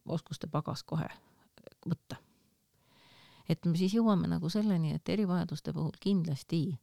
oskuste 0.09 0.49
pagas 0.49 0.81
kohe 0.89 1.11
võtta. 1.85 2.17
et 3.49 3.67
me 3.67 3.77
siis 3.77 3.93
jõuame 3.95 4.31
nagu 4.33 4.49
selleni, 4.49 4.95
et 4.97 5.09
erivajaduste 5.13 5.75
puhul 5.77 5.93
kindlasti 6.01 6.79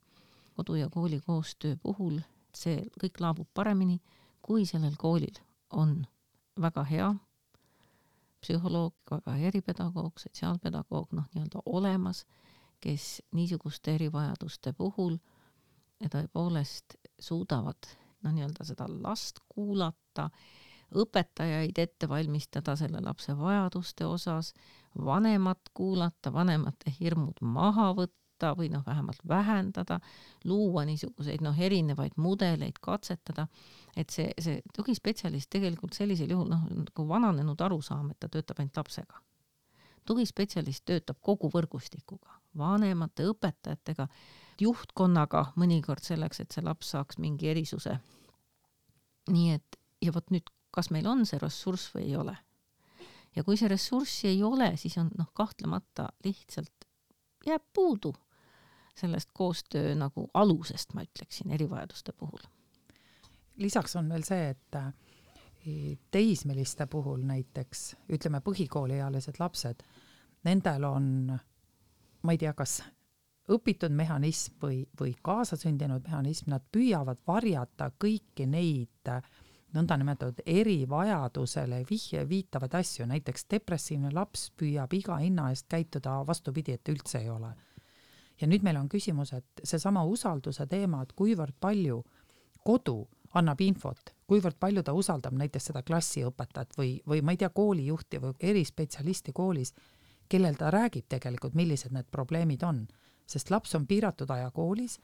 kodu 0.54 0.76
ja 0.76 0.90
kooli 0.90 1.20
koostöö 1.26 1.76
puhul 1.82 2.20
see 2.54 2.86
kõik 3.02 3.20
laabub 3.20 3.50
paremini, 3.54 3.98
kui 4.42 4.66
sellel 4.66 4.96
koolil 4.98 5.42
on 5.72 6.04
väga 6.62 6.84
hea 6.84 7.10
psühholoog, 8.42 8.96
aga 9.12 9.38
eripedagoog, 9.50 10.20
sotsiaalpedagoog, 10.22 11.14
noh, 11.18 11.30
nii-öelda 11.34 11.64
olemas, 11.66 12.26
kes 12.82 13.22
niisuguste 13.34 13.96
erivajaduste 13.98 14.74
puhul 14.78 15.18
tõepoolest 16.14 17.00
suudavad 17.20 17.90
noh, 18.24 18.34
nii-öelda 18.34 18.66
seda 18.68 18.88
last 19.02 19.42
kuulata, 19.50 20.30
õpetajaid 20.98 21.80
ette 21.82 22.10
valmistada 22.10 22.78
selle 22.80 23.02
lapse 23.04 23.36
vajaduste 23.38 24.06
osas, 24.08 24.54
vanemat 25.06 25.72
kuulata, 25.74 26.32
vanemate 26.34 26.94
hirmud 27.00 27.42
maha 27.42 27.92
võtta, 27.98 28.16
võtta 28.38 28.56
või 28.58 28.70
noh, 28.70 28.84
vähemalt 28.86 29.20
vähendada, 29.28 30.00
luua 30.46 30.86
niisuguseid 30.86 31.42
noh, 31.42 31.58
erinevaid 31.58 32.14
mudeleid, 32.18 32.78
katsetada, 32.82 33.48
et 33.96 34.10
see, 34.10 34.32
see 34.40 34.62
tugispetsialist 34.74 35.50
tegelikult 35.50 35.94
sellisel 35.94 36.30
juhul 36.30 36.50
noh, 36.50 36.68
nagu 36.70 37.08
vananenud 37.08 37.60
arusaam, 37.60 38.12
et 38.12 38.20
ta 38.20 38.30
töötab 38.30 38.60
ainult 38.60 38.78
lapsega. 38.78 39.22
tugispetsialist 40.06 40.86
töötab 40.86 41.18
kogu 41.22 41.50
võrgustikuga, 41.52 42.40
vanemate, 42.56 43.26
õpetajatega, 43.28 44.08
juhtkonnaga 44.62 45.54
mõnikord 45.58 46.04
selleks, 46.04 46.40
et 46.40 46.52
see 46.52 46.64
laps 46.64 46.92
saaks 46.92 47.18
mingi 47.18 47.48
erisuse. 47.50 48.00
nii 49.30 49.52
et 49.54 49.76
ja 50.02 50.12
vot 50.14 50.30
nüüd, 50.32 50.50
kas 50.72 50.90
meil 50.92 51.08
on 51.08 51.26
see 51.26 51.40
ressurss 51.40 51.94
või 51.96 52.04
ei 52.04 52.16
ole 52.16 52.38
ja 53.36 53.44
kui 53.44 53.58
see 53.58 53.68
ressurssi 53.68 54.28
ei 54.28 54.44
ole, 54.44 54.78
siis 54.78 54.98
on 54.98 55.10
noh, 55.18 55.28
kahtlemata 55.34 56.10
lihtsalt 56.24 56.88
jääb 57.46 57.64
puudu 57.74 58.14
sellest 58.98 59.30
koostöö 59.34 59.96
nagu 59.96 60.30
alusest, 60.34 60.94
ma 60.94 61.04
ütleksin, 61.06 61.52
erivajaduste 61.52 62.12
puhul. 62.12 62.42
lisaks 63.58 63.96
on 63.96 64.10
veel 64.10 64.24
see, 64.24 64.50
et 64.50 64.76
eh, 64.76 65.98
teismeliste 66.12 66.86
puhul 66.86 67.24
näiteks, 67.26 67.96
ütleme 68.14 68.42
põhikooliealised 68.46 69.40
lapsed, 69.40 69.82
nendel 70.46 70.84
on, 70.84 71.34
ma 72.22 72.32
ei 72.32 72.38
tea, 72.38 72.54
kas 72.54 72.82
õpitud 73.50 73.94
mehhanism 73.96 74.60
või, 74.62 74.84
või 75.00 75.16
kaasasündinud 75.22 76.06
mehhanism, 76.06 76.52
nad 76.52 76.66
püüavad 76.72 77.22
varjata 77.28 77.92
kõiki 78.00 78.46
neid 78.46 79.12
nõndanimetatud 79.74 80.42
erivajadusele 80.46 81.84
vihje 81.90 82.24
viitavaid 82.30 82.76
asju, 82.80 83.06
näiteks 83.10 83.48
depressiivne 83.52 84.12
laps 84.14 84.52
püüab 84.58 84.94
iga 84.94 85.18
hinna 85.22 85.50
eest 85.52 85.68
käituda 85.70 86.22
vastupidi, 86.28 86.78
et 86.78 86.94
üldse 86.94 87.22
ei 87.24 87.30
ole 87.30 87.56
ja 88.42 88.48
nüüd 88.48 88.64
meil 88.64 88.78
on 88.78 88.90
küsimus, 88.90 89.34
et 89.34 89.64
seesama 89.64 90.04
usalduse 90.06 90.68
teema, 90.68 91.02
et 91.04 91.14
kuivõrd 91.18 91.56
palju 91.60 92.04
kodu 92.66 93.00
annab 93.38 93.62
infot, 93.62 94.14
kuivõrd 94.28 94.58
palju 94.60 94.84
ta 94.84 94.94
usaldab 94.96 95.36
näiteks 95.38 95.70
seda 95.70 95.84
klassiõpetajat 95.86 96.78
või, 96.78 96.98
või 97.08 97.22
ma 97.22 97.34
ei 97.34 97.42
tea, 97.42 97.50
koolijuhti 97.50 98.22
või 98.24 98.34
erispetsialisti 98.52 99.34
koolis, 99.36 99.74
kellel 100.30 100.58
ta 100.60 100.72
räägib 100.74 101.08
tegelikult, 101.10 101.56
millised 101.56 101.94
need 101.96 102.10
probleemid 102.12 102.64
on, 102.68 102.86
sest 103.28 103.52
laps 103.52 103.76
on 103.76 103.88
piiratud 103.88 104.32
aja 104.32 104.50
koolis, 104.56 104.98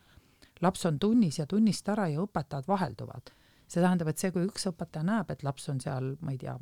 laps 0.62 0.86
on 0.86 1.00
tunnis 1.00 1.40
ja 1.40 1.48
tunnist 1.48 1.90
ära 1.90 2.08
ja 2.12 2.24
õpetajad 2.24 2.68
vahelduvad. 2.68 3.34
see 3.68 3.82
tähendab, 3.82 4.08
et 4.12 4.20
see, 4.22 4.30
kui 4.32 4.44
üks 4.46 4.68
õpetaja 4.70 5.02
näeb, 5.08 5.32
et 5.32 5.44
laps 5.44 5.70
on 5.70 5.80
seal, 5.82 6.16
ma 6.22 6.32
ei 6.32 6.38
tea, 6.38 6.54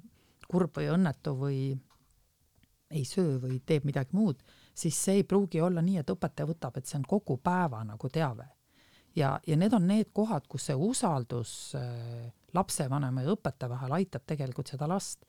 kurb 0.47 0.77
või 0.77 0.88
õnnetu 0.93 1.34
või 1.36 1.57
ei 2.91 3.03
söö 3.05 3.39
või 3.41 3.60
teeb 3.65 3.84
midagi 3.88 4.15
muud, 4.15 4.39
siis 4.73 5.03
see 5.03 5.21
ei 5.21 5.23
pruugi 5.23 5.62
olla 5.62 5.81
nii, 5.81 5.97
et 6.01 6.10
õpetaja 6.10 6.47
võtab, 6.49 6.77
et 6.77 6.86
see 6.86 6.97
on 6.99 7.07
kogu 7.07 7.38
päeva 7.38 7.84
nagu 7.84 8.10
teave. 8.10 8.47
ja, 9.15 9.39
ja 9.47 9.57
need 9.57 9.73
on 9.73 9.88
need 9.88 10.12
kohad, 10.13 10.47
kus 10.47 10.65
see 10.69 10.75
usaldus 10.75 11.75
äh, 11.75 12.31
lapsevanema 12.53 13.21
ja 13.21 13.36
õpetaja 13.36 13.69
vahel 13.69 13.91
aitab 13.99 14.23
tegelikult 14.27 14.67
seda 14.67 14.88
last 14.88 15.25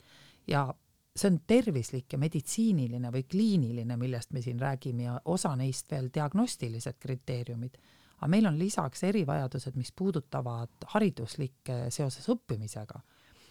ja 0.46 0.68
see 1.16 1.30
on 1.30 1.40
tervislik 1.46 2.12
ja 2.12 2.18
meditsiiniline 2.18 3.10
või 3.12 3.24
kliiniline, 3.28 3.96
millest 4.00 4.32
me 4.32 4.42
siin 4.42 4.60
räägime 4.60 5.08
ja 5.08 5.18
osa 5.24 5.54
neist 5.56 5.90
veel 5.90 6.08
diagnostilised 6.14 6.98
kriteeriumid. 6.98 7.76
aga 8.22 8.28
meil 8.30 8.46
on 8.46 8.58
lisaks 8.58 9.02
erivajadused, 9.02 9.76
mis 9.76 9.92
puudutavad 9.92 10.86
hariduslikke 10.94 11.90
seoses 11.90 12.28
õppimisega. 12.28 13.00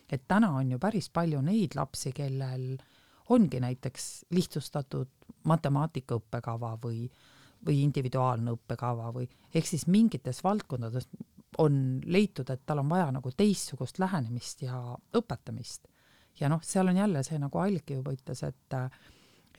et 0.10 0.28
täna 0.28 0.52
on 0.58 0.72
ju 0.72 0.80
päris 0.80 1.10
palju 1.10 1.42
neid 1.42 1.76
lapsi, 1.76 2.12
kellel 2.12 2.78
ongi 3.32 3.60
näiteks 3.64 4.08
lihtsustatud 4.36 5.10
matemaatika 5.48 6.18
õppekava 6.20 6.76
või, 6.84 7.06
või 7.66 7.82
individuaalne 7.86 8.54
õppekava 8.58 9.12
või 9.16 9.30
ehk 9.54 9.68
siis 9.68 9.88
mingites 9.88 10.44
valdkondades 10.44 11.08
on 11.60 12.02
leitud, 12.06 12.50
et 12.50 12.62
tal 12.66 12.80
on 12.80 12.90
vaja 12.90 13.10
nagu 13.12 13.32
teistsugust 13.36 14.00
lähenemist 14.00 14.62
ja 14.64 14.78
õpetamist. 15.18 15.88
ja 16.40 16.50
noh, 16.50 16.62
seal 16.64 16.88
on 16.88 16.98
jälle 16.98 17.24
see, 17.24 17.40
nagu 17.40 17.60
Alki 17.60 18.00
juba 18.00 18.14
ütles, 18.16 18.44
et 18.48 18.78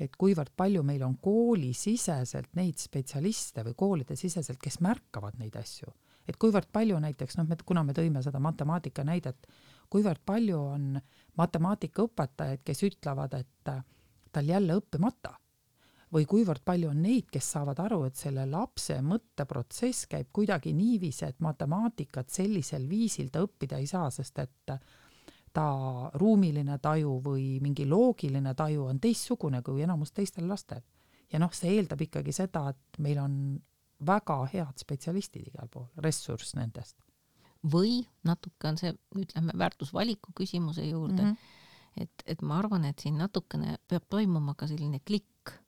et 0.00 0.16
kuivõrd 0.16 0.54
palju 0.56 0.82
meil 0.82 1.02
on 1.04 1.18
koolisiseselt 1.20 2.54
neid 2.56 2.80
spetsialiste 2.80 3.62
või 3.66 3.74
koolidesiseselt, 3.76 4.58
kes 4.62 4.80
märkavad 4.80 5.36
neid 5.38 5.56
asju, 5.60 5.92
et 6.26 6.38
kuivõrd 6.40 6.70
palju 6.72 6.98
näiteks 6.98 7.36
noh, 7.38 7.48
me, 7.48 7.58
kuna 7.64 7.84
me 7.84 7.92
tõime 7.92 8.22
seda 8.24 8.40
matemaatika 8.40 9.04
näidet, 9.04 9.46
kuivõrd 9.92 10.22
palju 10.24 10.58
on 10.58 10.88
matemaatikaõpetajaid, 11.36 12.62
kes 12.64 12.82
ütlevad, 12.88 13.36
et 13.36 13.72
tal 14.32 14.48
jälle 14.48 14.76
õppimata 14.80 15.34
või 16.12 16.26
kuivõrd 16.28 16.60
palju 16.64 16.90
on 16.92 17.00
neid, 17.02 17.28
kes 17.32 17.46
saavad 17.54 17.78
aru, 17.80 18.02
et 18.08 18.18
selle 18.20 18.44
lapse 18.48 18.98
mõtteprotsess 19.04 20.08
käib 20.12 20.28
kuidagi 20.32 20.74
niiviisi, 20.76 21.24
et 21.28 21.40
matemaatikat 21.40 22.32
sellisel 22.32 22.84
viisil 22.88 23.30
ta 23.32 23.44
õppida 23.44 23.80
ei 23.80 23.88
saa, 23.88 24.10
sest 24.12 24.42
et 24.42 24.74
ta 25.52 25.66
ruumiline 26.20 26.78
taju 26.80 27.18
või 27.24 27.46
mingi 27.64 27.86
loogiline 27.88 28.54
taju 28.56 28.88
on 28.88 29.00
teistsugune 29.00 29.62
kui 29.64 29.84
enamus 29.84 30.12
teistel 30.12 30.48
lastel. 30.48 30.82
ja 31.32 31.38
noh, 31.40 31.52
see 31.52 31.78
eeldab 31.78 32.00
ikkagi 32.04 32.32
seda, 32.32 32.66
et 32.68 32.98
meil 33.00 33.18
on 33.18 33.36
väga 34.04 34.36
head 34.52 34.76
spetsialistid 34.76 35.46
igal 35.48 35.68
pool, 35.72 35.86
ressurss 36.04 36.54
nendest. 36.58 36.96
Või 37.62 38.02
natuke 38.26 38.68
on 38.68 38.78
see, 38.80 38.94
ütleme, 39.18 39.54
väärtusvaliku 39.58 40.32
küsimuse 40.36 40.84
juurde 40.88 41.22
mm, 41.22 41.28
-hmm. 41.28 42.02
et, 42.02 42.24
et 42.26 42.42
ma 42.42 42.58
arvan, 42.58 42.84
et 42.84 42.98
siin 42.98 43.18
natukene 43.18 43.76
peab 43.88 44.08
toimuma 44.10 44.54
ka 44.58 44.66
selline 44.66 45.00
klikk 45.04 45.58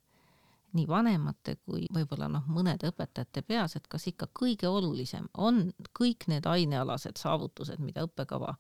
nii 0.75 0.89
vanemate 0.91 1.57
kui 1.63 1.87
võib-olla 1.95 2.29
noh, 2.29 2.47
mõnede 2.51 2.91
õpetajate 2.91 3.45
peas, 3.47 3.77
et 3.79 3.87
kas 3.89 4.07
ikka 4.11 4.27
kõige 4.35 4.69
olulisem 4.69 5.29
on 5.39 5.69
kõik 5.99 6.27
need 6.31 6.47
ainealased 6.51 7.21
saavutused, 7.21 7.79
mida 7.79 8.03
õppekava 8.09 8.57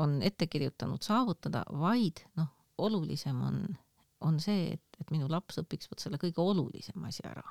on 0.00 0.22
ette 0.24 0.46
kirjutanud 0.46 1.04
saavutada, 1.04 1.64
vaid 1.76 2.24
noh, 2.40 2.48
olulisem 2.78 3.40
on, 3.42 3.60
on 4.24 4.40
see, 4.40 4.72
et, 4.76 5.00
et 5.00 5.12
minu 5.12 5.28
laps 5.28 5.60
õpiks 5.60 5.90
vot 5.92 6.00
selle 6.00 6.20
kõige 6.20 6.40
olulisema 6.40 7.12
asja 7.12 7.30
ära. 7.34 7.44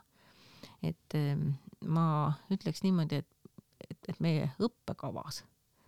et 0.82 1.16
ähm, 1.16 1.54
ma 1.82 2.34
ütleks 2.54 2.84
niimoodi, 2.84 3.22
et, 3.22 3.30
et, 3.90 4.00
et 4.08 4.20
meie 4.24 4.50
õppekavas 4.60 5.44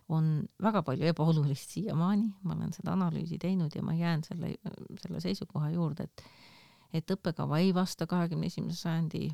on 0.08 0.42
väga 0.62 0.82
palju 0.82 1.08
ebaolulist 1.10 1.74
siiamaani, 1.76 2.30
ma 2.42 2.54
olen 2.56 2.72
seda 2.72 2.94
analüüsi 2.94 3.38
teinud 3.40 3.74
ja 3.76 3.82
ma 3.84 3.94
jään 3.96 4.24
selle, 4.24 4.54
selle 5.02 5.20
seisukoha 5.20 5.70
juurde, 5.74 6.08
et 6.08 6.24
et 6.92 7.10
õppekava 7.12 7.58
ei 7.60 7.74
vasta 7.76 8.06
kahekümne 8.08 8.48
esimese 8.48 8.78
sajandi 8.80 9.26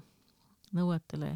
nõuetele. 0.75 1.29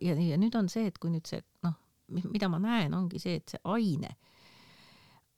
Ja, 0.00 0.14
ja 0.16 0.38
nüüd 0.40 0.54
on 0.56 0.70
see, 0.72 0.86
et 0.88 0.96
kui 0.96 1.10
nüüd 1.12 1.28
see 1.28 1.42
noh, 1.66 1.74
mida 2.08 2.48
ma 2.48 2.60
näen, 2.62 2.94
ongi 2.96 3.20
see, 3.20 3.34
et 3.36 3.52
see 3.52 3.60
aine, 3.68 4.14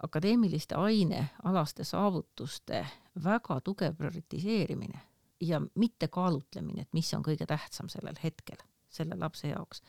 akadeemiliste 0.07 0.79
ainealaste 0.79 1.83
saavutuste 1.89 2.85
väga 3.25 3.59
tugev 3.67 3.97
prioritiseerimine 3.99 5.03
ja 5.43 5.59
mitte 5.75 6.07
kaalutlemine, 6.15 6.87
et 6.87 6.95
mis 6.95 7.11
on 7.17 7.27
kõige 7.27 7.47
tähtsam 7.51 7.91
sellel 7.91 8.19
hetkel 8.23 8.63
selle 8.95 9.19
lapse 9.19 9.49
jaoks, 9.49 9.83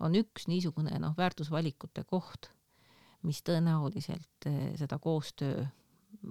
on 0.00 0.14
üks 0.14 0.48
niisugune 0.48 0.98
noh, 1.02 1.16
väärtusvalikute 1.18 2.04
koht 2.04 2.52
mis 3.22 3.42
tõenäoliselt 3.44 4.48
eh, 4.48 4.60
seda 4.80 4.98
koostöö 4.98 5.64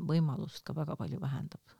võimalust 0.09 0.63
ka 0.65 0.75
väga 0.75 0.95
palju 0.99 1.19
vähendab. 1.21 1.75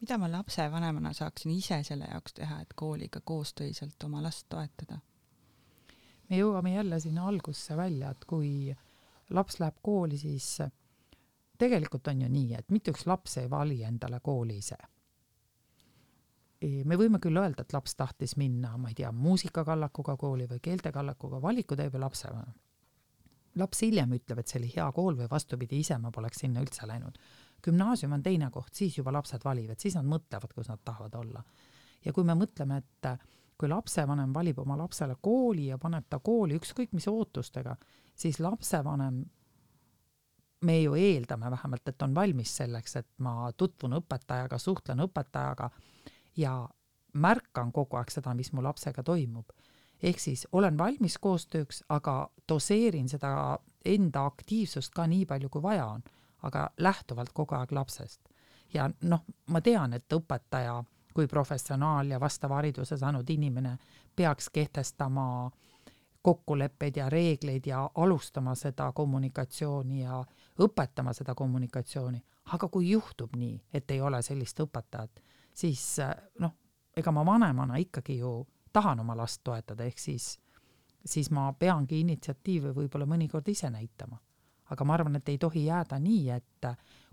mida 0.00 0.18
ma 0.18 0.28
lapsevanemana 0.28 1.12
saaksin 1.16 1.50
ise 1.54 1.82
selle 1.82 2.08
jaoks 2.10 2.34
teha, 2.34 2.60
et 2.60 2.74
kooliga 2.76 3.20
koostöiselt 3.20 4.02
oma 4.04 4.22
last 4.22 4.48
toetada? 4.48 4.98
me 6.30 6.36
jõuame 6.36 6.74
jälle 6.74 7.00
sinna 7.00 7.28
algusse 7.28 7.76
välja, 7.76 8.10
et 8.10 8.24
kui 8.24 8.74
laps 9.30 9.60
läheb 9.60 9.78
kooli, 9.82 10.18
siis 10.18 10.58
tegelikult 11.58 12.08
on 12.08 12.22
ju 12.22 12.28
nii, 12.28 12.54
et 12.54 12.70
mitte 12.70 12.90
üks 12.90 13.06
laps 13.06 13.38
ei 13.38 13.50
vali 13.50 13.82
endale 13.84 14.20
kooli 14.20 14.58
ise. 14.58 14.78
Me 16.84 16.96
võime 16.96 17.20
küll 17.22 17.36
öelda, 17.36 17.64
et 17.64 17.72
laps 17.74 17.96
tahtis 17.98 18.36
minna, 18.40 18.76
ma 18.80 18.90
ei 18.92 18.98
tea, 18.98 19.10
muusikakallakuga 19.12 20.16
kooli 20.20 20.46
või 20.50 20.62
keeltekallakuga, 20.64 21.42
valiku 21.42 21.76
teeb 21.76 21.96
ju 21.96 22.00
lapsevanem 22.00 22.54
laps 23.60 23.84
hiljem 23.84 24.14
ütleb, 24.16 24.40
et 24.40 24.50
see 24.50 24.60
oli 24.60 24.70
hea 24.74 24.86
kool 24.94 25.18
või 25.18 25.28
vastupidi, 25.30 25.78
ise 25.82 25.98
ma 26.02 26.10
poleks 26.14 26.42
sinna 26.42 26.62
üldse 26.64 26.88
läinud. 26.90 27.18
gümnaasium 27.64 28.12
on 28.12 28.22
teine 28.22 28.50
koht, 28.52 28.74
siis 28.74 28.98
juba 28.98 29.12
lapsed 29.14 29.44
valivad, 29.44 29.78
siis 29.80 29.94
nad 29.96 30.04
mõtlevad, 30.04 30.52
kus 30.54 30.68
nad 30.68 30.82
tahavad 30.84 31.14
olla. 31.14 31.44
ja 32.04 32.12
kui 32.12 32.24
me 32.24 32.34
mõtleme, 32.34 32.76
et 32.78 33.08
kui 33.58 33.68
lapsevanem 33.68 34.34
valib 34.34 34.58
oma 34.58 34.76
lapsele 34.76 35.16
kooli 35.22 35.66
ja 35.66 35.78
paneb 35.78 36.04
ta 36.10 36.18
kooli 36.18 36.58
ükskõik 36.58 36.92
mis 36.92 37.08
ootustega, 37.08 37.76
siis 38.14 38.40
lapsevanem, 38.40 39.24
me 40.60 40.80
ju 40.80 40.94
eeldame 40.94 41.50
vähemalt, 41.50 41.88
et 41.88 42.02
on 42.02 42.14
valmis 42.14 42.56
selleks, 42.56 42.96
et 42.96 43.08
ma 43.18 43.52
tutvun 43.52 44.00
õpetajaga, 44.00 44.58
suhtlen 44.58 45.00
õpetajaga 45.06 45.70
ja 46.36 46.68
märkan 47.12 47.72
kogu 47.72 47.96
aeg 47.96 48.10
seda, 48.10 48.34
mis 48.34 48.52
mu 48.52 48.62
lapsega 48.62 49.02
toimub 49.02 49.52
ehk 50.02 50.20
siis 50.20 50.46
olen 50.52 50.78
valmis 50.78 51.18
koostööks, 51.18 51.84
aga 51.88 52.30
doseerin 52.48 53.08
seda 53.08 53.58
enda 53.84 54.24
aktiivsust 54.26 54.92
ka 54.94 55.06
nii 55.06 55.26
palju, 55.26 55.48
kui 55.48 55.62
vaja 55.62 55.86
on, 55.86 56.02
aga 56.42 56.68
lähtuvalt 56.78 57.32
kogu 57.32 57.54
aeg 57.54 57.72
lapsest. 57.72 58.20
ja 58.74 58.90
noh, 59.00 59.24
ma 59.46 59.60
tean, 59.60 59.92
et 59.92 60.12
õpetaja 60.12 60.82
kui 61.14 61.26
professionaal 61.30 62.10
ja 62.10 62.20
vastava 62.20 62.56
hariduse 62.58 62.96
saanud 62.98 63.30
inimene 63.30 63.76
peaks 64.16 64.48
kehtestama 64.50 65.50
kokkuleppeid 66.22 66.96
ja 66.96 67.08
reegleid 67.10 67.66
ja 67.66 67.90
alustama 67.94 68.54
seda 68.54 68.92
kommunikatsiooni 68.92 70.02
ja 70.02 70.24
õpetama 70.58 71.12
seda 71.12 71.34
kommunikatsiooni, 71.34 72.22
aga 72.52 72.68
kui 72.68 72.90
juhtub 72.90 73.36
nii, 73.36 73.60
et 73.72 73.90
ei 73.90 74.00
ole 74.00 74.22
sellist 74.22 74.60
õpetajat, 74.60 75.20
siis 75.54 75.82
noh, 76.42 76.52
ega 76.96 77.12
ma 77.14 77.24
vanemana 77.26 77.78
ikkagi 77.82 78.18
ju 78.18 78.46
tahan 78.72 79.00
oma 79.00 79.16
last 79.16 79.40
toetada, 79.44 79.84
ehk 79.84 79.98
siis, 79.98 80.34
siis 81.06 81.30
ma 81.30 81.52
peangi 81.58 82.00
initsiatiivi 82.02 82.74
võib-olla 82.74 83.06
mõnikord 83.06 83.48
ise 83.48 83.70
näitama. 83.70 84.18
aga 84.70 84.84
ma 84.84 84.94
arvan, 84.94 85.16
et 85.16 85.28
ei 85.28 85.38
tohi 85.38 85.66
jääda 85.66 85.98
nii, 86.00 86.30
et 86.30 86.66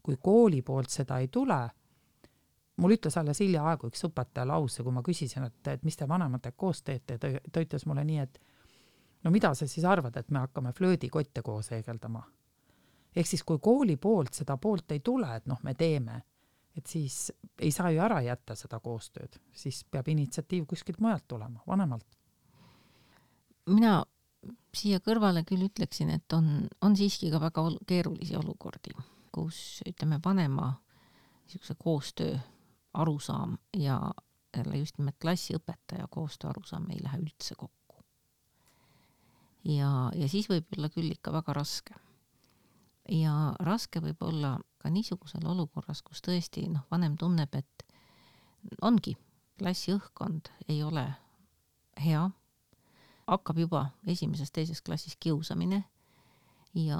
kui 0.03 0.15
kooli 0.17 0.61
poolt 0.61 0.89
seda 0.89 1.17
ei 1.19 1.27
tule, 1.27 1.59
mul 2.77 2.95
ütles 2.95 3.17
alles 3.19 3.41
hiljaaegu 3.43 3.89
üks 3.91 4.05
õpetaja 4.07 4.47
lause, 4.47 4.83
kui 4.83 4.93
ma 4.95 5.03
küsisin, 5.03 5.43
et, 5.45 5.67
et 5.67 5.83
mis 5.83 5.97
te 5.97 6.07
vanematega 6.07 6.55
koos 6.57 6.81
teete, 6.81 7.17
ta 7.19 7.61
ütles 7.61 7.85
mulle 7.85 8.05
nii, 8.07 8.19
et 8.23 8.39
no 9.23 9.31
mida 9.31 9.53
sa 9.53 9.67
siis 9.67 9.85
arvad, 9.85 10.17
et 10.17 10.31
me 10.31 10.45
hakkame 10.45 10.71
flöödikotte 10.73 11.41
koos 11.41 11.71
heegeldama? 11.71 12.23
ehk 13.15 13.27
siis, 13.27 13.43
kui 13.43 13.59
kooli 13.59 13.97
poolt 13.97 14.33
seda 14.33 14.55
poolt 14.57 14.91
ei 14.95 14.99
tule, 15.03 15.27
et 15.35 15.45
noh, 15.45 15.59
me 15.63 15.73
teeme 15.75 16.21
et 16.77 16.87
siis 16.87 17.31
ei 17.59 17.71
saa 17.71 17.91
ju 17.91 17.99
ära 18.01 18.21
jätta 18.23 18.55
seda 18.55 18.79
koostööd, 18.79 19.35
siis 19.53 19.83
peab 19.91 20.07
initsiatiiv 20.07 20.65
kuskilt 20.69 21.01
mujalt 21.03 21.27
tulema, 21.27 21.63
vanemalt. 21.67 22.07
mina 23.67 24.03
siia 24.75 24.99
kõrvale 25.03 25.43
küll 25.47 25.67
ütleksin, 25.67 26.09
et 26.09 26.33
on, 26.33 26.67
on 26.81 26.95
siiski 26.97 27.29
ka 27.31 27.41
väga 27.41 27.61
ol 27.61 27.77
keerulisi 27.87 28.35
olukordi, 28.39 28.95
kus 29.31 29.81
ütleme, 29.87 30.19
vanema 30.23 30.73
niisuguse 31.45 31.75
koostöö 31.79 32.37
arusaam 32.93 33.57
ja 33.77 33.99
jälle 34.57 34.77
just 34.77 34.97
nimelt 34.97 35.15
klassiõpetaja 35.21 36.07
koostöö 36.09 36.49
arusaam 36.49 36.89
ei 36.91 37.03
lähe 37.03 37.19
üldse 37.19 37.55
kokku. 37.55 38.03
ja, 39.63 40.11
ja 40.15 40.27
siis 40.27 40.49
võib 40.49 40.67
olla 40.77 40.89
küll 40.89 41.11
ikka 41.11 41.33
väga 41.33 41.53
raske. 41.53 41.95
ja 43.09 43.55
raske 43.59 43.99
võib 43.99 44.23
olla 44.27 44.57
ka 44.81 44.89
niisugusel 44.89 45.45
olukorras, 45.47 46.01
kus 46.05 46.23
tõesti 46.25 46.65
noh, 46.71 46.85
vanem 46.91 47.17
tunneb, 47.19 47.53
et 47.55 47.85
ongi, 48.81 49.15
klassi 49.59 49.93
õhkkond 49.95 50.51
ei 50.69 50.81
ole 50.83 51.05
hea, 52.01 52.23
hakkab 53.29 53.61
juba 53.61 53.85
esimeses-teises 54.09 54.81
klassis 54.85 55.15
kiusamine 55.21 55.83
ja 56.77 56.97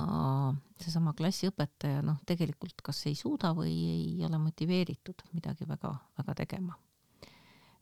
seesama 0.82 1.16
klassiõpetaja 1.18 2.04
noh, 2.06 2.22
tegelikult 2.28 2.84
kas 2.86 3.06
ei 3.10 3.18
suuda 3.18 3.54
või 3.58 3.74
ei 3.96 4.24
ole 4.28 4.40
motiveeritud 4.42 5.26
midagi 5.34 5.68
väga-väga 5.68 6.38
tegema. 6.44 6.78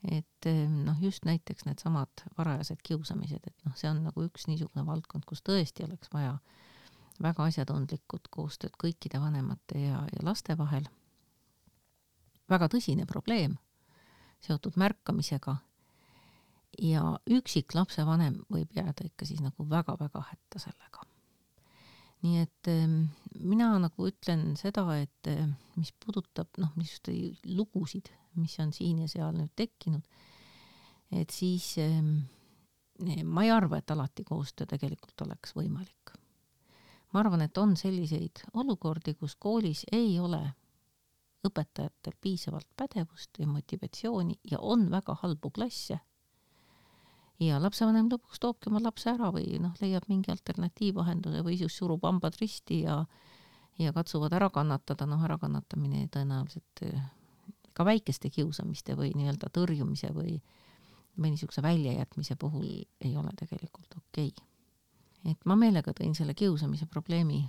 et 0.08 0.48
noh, 0.70 0.96
just 1.02 1.26
näiteks 1.28 1.66
needsamad 1.68 2.24
varajased 2.38 2.80
kiusamised, 2.84 3.44
et 3.44 3.66
noh, 3.66 3.76
see 3.76 3.90
on 3.92 4.04
nagu 4.06 4.24
üks 4.24 4.48
niisugune 4.48 4.86
valdkond, 4.88 5.26
kus 5.28 5.44
tõesti 5.44 5.84
oleks 5.84 6.14
vaja 6.14 6.38
äh, 6.38 6.69
väga 7.24 7.48
asjatundlikud 7.50 8.30
koostööd 8.32 8.76
kõikide 8.80 9.20
vanemate 9.22 9.82
ja, 9.82 10.04
ja 10.14 10.24
laste 10.24 10.58
vahel. 10.58 10.88
väga 12.50 12.68
tõsine 12.68 13.06
probleem 13.06 13.58
seotud 14.42 14.78
märkamisega. 14.80 15.58
ja 16.80 17.02
üksik 17.28 17.74
lapsevanem 17.76 18.38
võib 18.54 18.76
jääda 18.78 19.04
ikka 19.04 19.26
siis 19.26 19.42
nagu 19.44 19.66
väga-väga 19.70 20.22
hätta 20.30 20.60
sellega. 20.64 21.04
nii 22.24 22.42
et 22.44 22.68
ehm, 22.68 23.04
mina 23.40 23.72
nagu 23.80 24.08
ütlen 24.08 24.56
seda, 24.60 24.86
et 24.96 25.28
ehm, 25.28 25.56
mis 25.76 25.92
puudutab 25.92 26.48
noh, 26.58 26.72
niisuguseid 26.76 27.46
lugusid, 27.56 28.12
mis 28.36 28.60
on 28.60 28.74
siin 28.74 29.00
ja 29.04 29.08
seal 29.08 29.36
nüüd 29.36 29.52
tekkinud, 29.56 30.04
et 31.12 31.32
siis 31.32 31.78
ehm, 31.80 32.16
ma 33.24 33.44
ei 33.44 33.52
arva, 33.52 33.80
et 33.80 33.92
alati 33.92 34.24
koostöö 34.28 34.68
tegelikult 34.68 35.28
oleks 35.28 35.56
võimalik 35.56 36.16
ma 37.14 37.20
arvan, 37.24 37.42
et 37.42 37.58
on 37.58 37.76
selliseid 37.78 38.44
olukordi, 38.54 39.16
kus 39.18 39.36
koolis 39.36 39.86
ei 39.92 40.20
ole 40.20 40.42
õpetajatel 41.48 42.14
piisavalt 42.22 42.68
pädevust 42.78 43.40
ja 43.40 43.48
motivatsiooni 43.48 44.40
ja 44.52 44.60
on 44.60 44.90
väga 44.92 45.16
halbu 45.22 45.52
klasse. 45.56 46.00
ja 47.40 47.62
lapsevanem 47.62 48.10
lõpuks 48.12 48.42
toobki 48.44 48.68
oma 48.70 48.82
lapse 48.84 49.10
ära 49.10 49.30
või 49.32 49.62
noh, 49.64 49.72
leiab 49.82 50.10
mingi 50.10 50.32
alternatiivlahenduse 50.32 51.44
või 51.44 51.56
siis 51.58 51.78
surub 51.78 52.04
hambad 52.04 52.36
risti 52.42 52.82
ja 52.84 53.06
ja 53.80 53.94
katsuvad 53.96 54.34
ära 54.36 54.50
kannatada, 54.52 55.06
noh, 55.08 55.22
ärakannatamine 55.24 56.10
tõenäoliselt 56.12 56.82
eh, 56.84 57.00
ka 57.74 57.86
väikeste 57.88 58.30
kiusamiste 58.30 58.98
või 59.00 59.14
nii-öelda 59.16 59.48
tõrjumise 59.56 60.12
või 60.14 60.42
või 61.20 61.32
niisuguse 61.32 61.62
väljajätmise 61.64 62.36
puhul 62.36 62.68
ei 63.02 63.18
ole 63.18 63.32
tegelikult 63.40 63.96
okei 63.96 64.28
okay 64.28 64.49
et 65.26 65.46
ma 65.46 65.56
meelega 65.56 65.94
tõin 65.94 66.16
selle 66.16 66.34
kiusamise 66.34 66.86
probleemi 66.86 67.42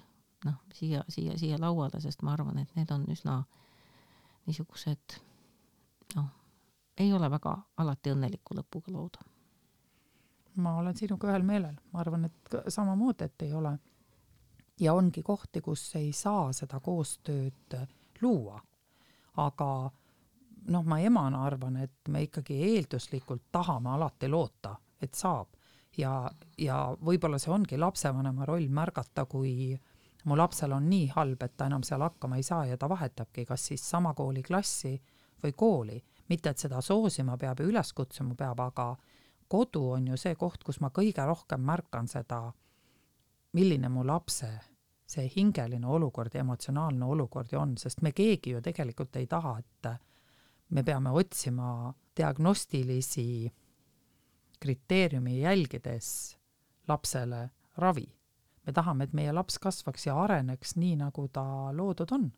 noh, 0.45 0.61
siia, 0.75 1.05
siia, 1.09 1.37
siia 1.39 1.59
lauale, 1.61 2.01
sest 2.01 2.23
ma 2.23 2.33
arvan, 2.33 2.59
et 2.59 2.77
need 2.77 2.91
on 2.95 3.05
üsna 3.13 3.43
niisugused 4.47 5.19
noh, 6.17 6.31
ei 6.99 7.13
ole 7.13 7.31
väga 7.31 7.57
alati 7.83 8.15
õnneliku 8.15 8.57
lõpuga 8.59 8.95
lood. 8.95 9.21
ma 10.57 10.77
olen 10.77 10.97
sinuga 10.97 11.31
ühel 11.31 11.47
meelel, 11.47 11.77
ma 11.93 12.01
arvan, 12.01 12.27
et 12.27 12.57
samamoodi, 12.69 13.25
et 13.25 13.43
ei 13.43 13.53
ole. 13.53 13.79
ja 14.81 14.95
ongi 14.95 15.23
kohti, 15.23 15.61
kus 15.61 15.95
ei 15.97 16.13
saa 16.13 16.53
seda 16.53 16.81
koostööd 16.81 17.79
luua. 18.21 18.61
aga 19.37 19.91
noh, 20.69 20.85
ma 20.85 20.99
emana 20.99 21.45
arvan, 21.45 21.77
et 21.77 22.09
me 22.09 22.23
ikkagi 22.23 22.63
eelduslikult 22.75 23.43
tahame 23.53 23.91
alati 23.91 24.29
loota, 24.29 24.77
et 25.01 25.15
saab 25.15 25.60
ja, 25.99 26.31
ja 26.59 26.77
võib-olla 27.05 27.39
see 27.39 27.53
ongi 27.53 27.79
lapsevanema 27.79 28.47
roll 28.49 28.69
märgata, 28.69 29.25
kui 29.25 29.75
mu 30.25 30.37
lapsel 30.37 30.73
on 30.77 30.89
nii 30.91 31.09
halb, 31.15 31.43
et 31.43 31.57
ta 31.57 31.67
enam 31.71 31.85
seal 31.87 32.05
hakkama 32.05 32.37
ei 32.37 32.47
saa 32.47 32.67
ja 32.69 32.77
ta 32.77 32.89
vahetabki 32.89 33.47
kas 33.49 33.67
siis 33.71 33.85
sama 33.91 34.15
kooli 34.15 34.43
klassi 34.43 34.95
või 35.43 35.55
kooli, 35.57 36.01
mitte 36.29 36.53
et 36.53 36.59
seda 36.59 36.81
soosima 36.85 37.37
peab 37.41 37.63
ja 37.63 37.67
üles 37.67 37.93
kutsuma 37.97 38.37
peab, 38.37 38.61
aga 38.61 38.91
kodu 39.51 39.87
on 39.97 40.11
ju 40.13 40.19
see 40.21 40.35
koht, 40.39 40.63
kus 40.65 40.81
ma 40.81 40.93
kõige 40.95 41.25
rohkem 41.27 41.63
märkan 41.65 42.09
seda, 42.09 42.43
milline 43.57 43.89
mu 43.89 44.05
lapse 44.07 44.51
see 45.11 45.27
hingeline 45.35 45.87
olukord 45.87 46.35
ja 46.35 46.45
emotsionaalne 46.45 47.05
olukord 47.05 47.51
ju 47.51 47.59
on, 47.59 47.75
sest 47.81 48.03
me 48.03 48.13
keegi 48.15 48.55
ju 48.55 48.61
tegelikult 48.63 49.17
ei 49.19 49.27
taha, 49.27 49.57
et 49.59 49.89
me 50.71 50.85
peame 50.87 51.11
otsima 51.11 51.91
diagnostilisi 52.17 53.51
kriteeriumi 54.61 55.41
jälgides 55.41 56.39
lapsele 56.89 57.51
ravi. 57.77 58.15
me 58.67 58.73
tahame, 58.73 59.05
et 59.05 59.13
meie 59.13 59.33
laps 59.33 59.59
kasvaks 59.59 60.07
ja 60.07 60.15
areneks 60.23 60.77
nii, 60.77 60.97
nagu 60.97 61.29
ta 61.29 61.45
loodud 61.73 62.13
on. 62.13 62.33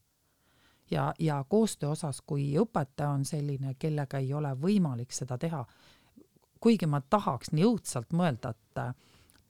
ja, 0.91 1.15
ja 1.19 1.45
koostöö 1.49 1.91
osas, 1.91 2.21
kui 2.21 2.55
õpetaja 2.59 3.11
on 3.11 3.25
selline, 3.25 3.75
kellega 3.79 4.19
ei 4.19 4.35
ole 4.35 4.55
võimalik 4.55 5.13
seda 5.13 5.39
teha, 5.39 5.65
kuigi 6.61 6.87
ma 6.87 7.01
tahaks 7.01 7.53
nii 7.53 7.65
õudselt 7.65 8.13
mõelda, 8.13 8.51
et 8.51 8.97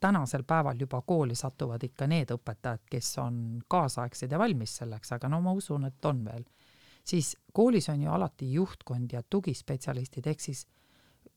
tänasel 0.01 0.43
päeval 0.43 0.81
juba 0.81 1.03
kooli 1.07 1.35
satuvad 1.35 1.83
ikka 1.83 2.07
need 2.07 2.31
õpetajad, 2.31 2.83
kes 2.91 3.19
on 3.19 3.63
kaasaegsed 3.69 4.33
ja 4.33 4.39
valmis 4.39 4.77
selleks, 4.77 5.13
aga 5.13 5.29
no 5.29 5.41
ma 5.41 5.53
usun, 5.53 5.85
et 5.85 6.05
on 6.05 6.25
veel 6.25 6.45
siis 7.05 7.37
koolis 7.53 7.89
on 7.89 8.03
ju 8.03 8.11
alati 8.11 8.53
juhtkond 8.53 9.13
ja 9.13 9.23
tugispetsialistid, 9.23 10.27
ehk 10.27 10.41
siis 10.41 10.67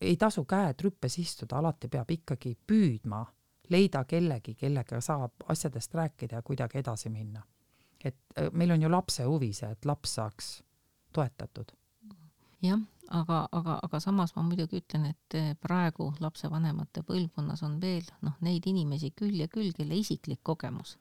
ei 0.01 0.17
tasu 0.17 0.45
käed 0.45 0.81
rüppes 0.83 1.19
istuda, 1.19 1.59
alati 1.59 1.87
peab 1.87 2.11
ikkagi 2.11 2.55
püüdma 2.67 3.23
leida 3.69 4.03
kellegi, 4.05 4.55
kellega 4.55 5.01
saab 5.01 5.47
asjadest 5.49 5.93
rääkida 5.95 6.35
ja 6.35 6.41
kuidagi 6.41 6.77
edasi 6.77 7.09
minna. 7.09 7.43
et 8.03 8.17
äh, 8.39 8.51
meil 8.51 8.71
on 8.71 8.81
ju 8.81 8.91
lapse 8.91 9.23
huvi 9.23 9.53
see, 9.53 9.69
et 9.71 9.85
laps 9.85 10.15
saaks 10.15 10.63
toetatud. 11.13 11.71
jah, 12.61 12.79
aga, 13.09 13.47
aga, 13.51 13.79
aga 13.83 13.99
samas 13.99 14.35
ma 14.35 14.43
muidugi 14.43 14.81
ütlen, 14.81 15.05
et 15.05 15.35
äh, 15.35 15.55
praegu 15.61 16.13
lapsevanemate 16.19 17.01
põlvkonnas 17.01 17.63
on 17.63 17.81
veel 17.81 18.05
noh, 18.21 18.35
neid 18.41 18.67
inimesi 18.67 19.11
küll 19.11 19.39
ja 19.39 19.47
küll, 19.47 19.71
kelle 19.73 19.95
isiklik 19.95 20.43
kogemus 20.43 20.97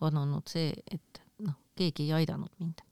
on 0.00 0.16
olnud 0.16 0.46
see, 0.48 0.72
et 0.92 1.22
noh, 1.38 1.56
keegi 1.74 2.02
ei 2.02 2.12
aidanud 2.12 2.52
mind 2.58 2.82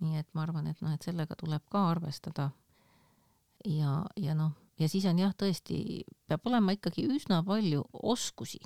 nii 0.00 0.20
et 0.20 0.28
ma 0.34 0.44
arvan, 0.46 0.68
et 0.70 0.80
noh, 0.84 0.92
et 0.94 1.04
sellega 1.04 1.36
tuleb 1.38 1.64
ka 1.72 1.84
arvestada. 1.92 2.50
Ja, 3.64 4.04
ja 4.16 4.34
noh, 4.34 4.52
ja 4.78 4.88
siis 4.88 5.06
on 5.10 5.18
jah, 5.20 5.34
tõesti, 5.36 6.02
peab 6.28 6.46
olema 6.50 6.74
ikkagi 6.76 7.06
üsna 7.10 7.42
palju 7.46 7.84
oskusi 7.92 8.60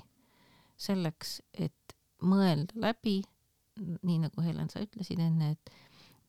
selleks, 0.77 1.39
et 1.53 1.95
mõelda 2.23 2.75
läbi, 2.87 3.21
nii 3.75 4.21
nagu 4.23 4.43
Helen, 4.43 4.69
sa 4.71 4.83
ütlesid 4.83 5.19
enne, 5.23 5.55
et 5.55 5.75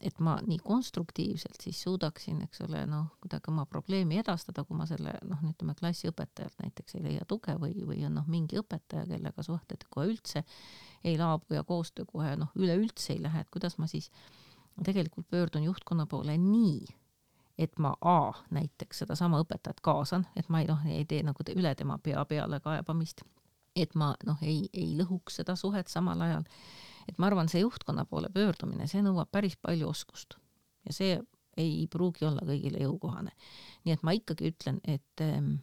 et 0.04 0.18
ma 0.20 0.34
nii 0.44 0.58
konstruktiivselt 0.60 1.62
siis 1.64 1.78
suudaksin, 1.86 2.42
eks 2.44 2.60
ole, 2.66 2.82
noh, 2.90 3.06
kuidagi 3.22 3.48
oma 3.48 3.64
probleemi 3.70 4.18
edastada, 4.20 4.64
kui 4.68 4.76
ma 4.76 4.84
selle 4.88 5.14
noh, 5.24 5.40
ütleme 5.48 5.72
klassiõpetajalt 5.78 6.58
näiteks 6.60 6.98
ei 6.98 7.04
leia 7.06 7.24
tuge 7.28 7.54
või, 7.60 7.72
või 7.88 8.02
on 8.04 8.18
noh, 8.18 8.26
mingi 8.28 8.60
õpetaja, 8.60 9.06
kellega 9.08 9.44
suhted 9.46 9.86
kohe 9.88 10.10
üldse 10.10 10.44
ei 11.06 11.16
laabu 11.16 11.56
ja 11.56 11.64
koostöö 11.64 12.04
kohe 12.10 12.34
noh, 12.36 12.52
üleüldse 12.60 13.14
ei 13.14 13.22
lähe, 13.24 13.40
et 13.40 13.50
kuidas 13.52 13.78
ma 13.80 13.88
siis 13.88 14.10
tegelikult 14.84 15.30
pöördun 15.32 15.64
juhtkonna 15.64 16.04
poole 16.10 16.36
nii, 16.36 16.84
et 17.58 17.78
ma 17.78 17.94
A 18.00 18.32
näiteks 18.50 18.98
sedasama 18.98 19.40
õpetajat 19.44 19.80
kaasan, 19.82 20.26
et 20.36 20.48
ma 20.48 20.60
ei 20.60 20.68
noh, 20.68 20.82
ei 20.86 21.04
tee 21.08 21.22
nagu 21.24 21.46
üle 21.54 21.74
tema 21.74 21.98
pea 21.98 22.24
peale 22.24 22.60
kaebamist, 22.60 23.22
et 23.76 23.94
ma 23.94 24.14
noh, 24.26 24.42
ei, 24.42 24.68
ei 24.72 24.96
lõhuks 24.98 25.40
seda 25.40 25.56
suhet 25.56 25.88
samal 25.88 26.20
ajal. 26.20 26.44
et 27.08 27.18
ma 27.18 27.26
arvan, 27.26 27.48
see 27.48 27.60
juhtkonna 27.60 28.04
poole 28.04 28.28
pöördumine, 28.34 28.86
see 28.86 29.02
nõuab 29.02 29.30
päris 29.30 29.56
palju 29.56 29.88
oskust 29.88 30.36
ja 30.86 30.92
see 30.92 31.20
ei 31.56 31.86
pruugi 31.90 32.26
olla 32.26 32.42
kõigile 32.44 32.82
jõukohane. 32.82 33.32
nii 33.84 33.94
et 33.94 34.02
ma 34.02 34.12
ikkagi 34.12 34.52
ütlen, 34.52 34.80
et 34.84 35.24
ähm, 35.24 35.56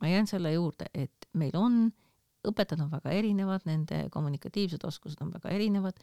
ma 0.00 0.08
jään 0.08 0.26
selle 0.30 0.52
juurde, 0.52 0.86
et 0.94 1.28
meil 1.34 1.56
on, 1.58 1.90
õpetajad 2.46 2.84
on 2.84 2.90
väga 2.92 3.10
erinevad, 3.10 3.66
nende 3.66 4.06
kommunikatiivsed 4.14 4.84
oskused 4.86 5.22
on 5.24 5.32
väga 5.34 5.50
erinevad 5.50 5.98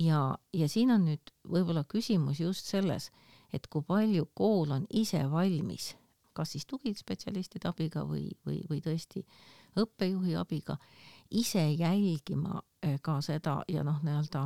ja, 0.00 0.22
ja 0.52 0.68
siin 0.68 0.94
on 0.94 1.04
nüüd 1.10 1.32
võib-olla 1.44 1.84
küsimus 1.84 2.40
just 2.40 2.70
selles, 2.70 3.10
et 3.52 3.66
kui 3.66 3.82
palju 3.86 4.30
kool 4.34 4.70
on 4.70 4.86
ise 4.90 5.22
valmis, 5.30 5.94
kas 6.32 6.52
siis 6.54 6.66
tugispetsialistide 6.66 7.68
abiga 7.68 8.04
või, 8.06 8.28
või, 8.46 8.60
või 8.70 8.80
tõesti 8.84 9.24
õppejuhi 9.78 10.36
abiga, 10.38 10.76
ise 11.30 11.62
jälgima 11.72 12.60
eh, 12.82 12.98
ka 13.02 13.20
seda 13.22 13.60
ja 13.68 13.84
noh, 13.86 14.00
nii-öelda 14.02 14.44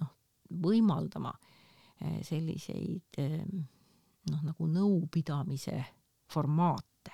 noh, 0.00 0.12
võimaldama 0.62 1.32
eh, 2.00 2.20
selliseid 2.24 3.20
eh, 3.22 3.38
noh, 4.30 4.42
nagu 4.42 4.68
nõupidamise 4.68 5.84
formaate. 6.32 7.12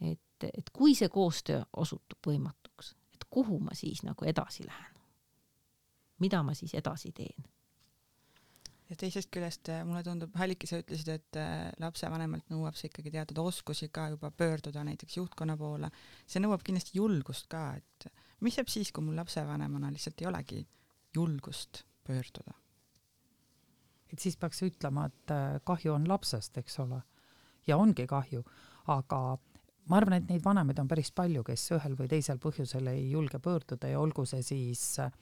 et, 0.00 0.44
et 0.44 0.70
kui 0.72 0.94
see 0.94 1.08
koostöö 1.08 1.64
osutub 1.76 2.26
võimatuks, 2.26 2.94
et 3.14 3.24
kuhu 3.30 3.58
ma 3.58 3.74
siis 3.74 4.04
nagu 4.06 4.24
edasi 4.24 4.66
lähen? 4.66 4.94
mida 6.18 6.42
ma 6.42 6.54
siis 6.54 6.74
edasi 6.74 7.12
teen. 7.12 7.44
Ja 8.88 8.96
teisest 8.96 9.30
küljest 9.34 9.68
eh, 9.72 9.82
mulle 9.86 10.02
tundub, 10.06 10.32
Halliki, 10.38 10.68
sa 10.68 10.80
ütlesid, 10.82 11.10
et 11.12 11.38
eh, 11.40 11.68
lapsevanemalt 11.82 12.48
nõuab 12.52 12.78
see 12.78 12.90
ikkagi 12.90 13.12
teatud 13.14 13.40
oskusi 13.42 13.90
ka 13.92 14.08
juba 14.14 14.30
pöörduda 14.30 14.84
näiteks 14.88 15.18
juhtkonna 15.20 15.58
poole. 15.60 15.90
see 16.26 16.42
nõuab 16.42 16.64
kindlasti 16.66 16.96
julgust 16.98 17.48
ka, 17.52 17.72
et 17.76 18.08
mis 18.44 18.56
jääb 18.58 18.72
siis, 18.72 18.92
kui 18.92 19.04
mul 19.04 19.18
lapsevanemana 19.20 19.92
lihtsalt 19.92 20.22
ei 20.22 20.30
olegi 20.30 20.64
julgust 21.16 21.84
pöörduda? 22.06 22.56
et 24.08 24.18
siis 24.24 24.38
peaks 24.40 24.62
ütlema, 24.64 25.06
et 25.10 25.36
eh, 25.36 25.60
kahju 25.68 25.92
on 25.98 26.08
lapsest, 26.08 26.56
eks 26.62 26.80
ole, 26.84 27.02
ja 27.68 27.76
ongi 27.76 28.06
kahju, 28.08 28.44
aga 28.88 29.20
ma 29.88 29.98
arvan, 30.00 30.18
et 30.18 30.30
neid 30.30 30.44
vanemaid 30.44 30.80
on 30.80 30.88
päris 30.88 31.10
palju, 31.16 31.42
kes 31.44 31.66
ühel 31.76 31.96
või 31.98 32.08
teisel 32.08 32.40
põhjusel 32.40 32.88
ei 32.92 33.10
julge 33.10 33.40
pöörduda 33.44 33.90
ja 33.92 34.00
olgu 34.00 34.24
see 34.28 34.42
siis 34.44 34.82
äh, 35.04 35.12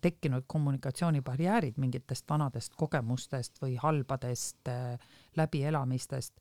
tekkinud 0.00 0.44
kommunikatsioonibarjäärid 0.46 1.76
mingitest 1.76 2.24
vanadest 2.30 2.76
kogemustest 2.76 3.62
või 3.62 3.76
halbadest 3.76 4.68
äh, 4.68 4.98
läbielamistest. 5.36 6.40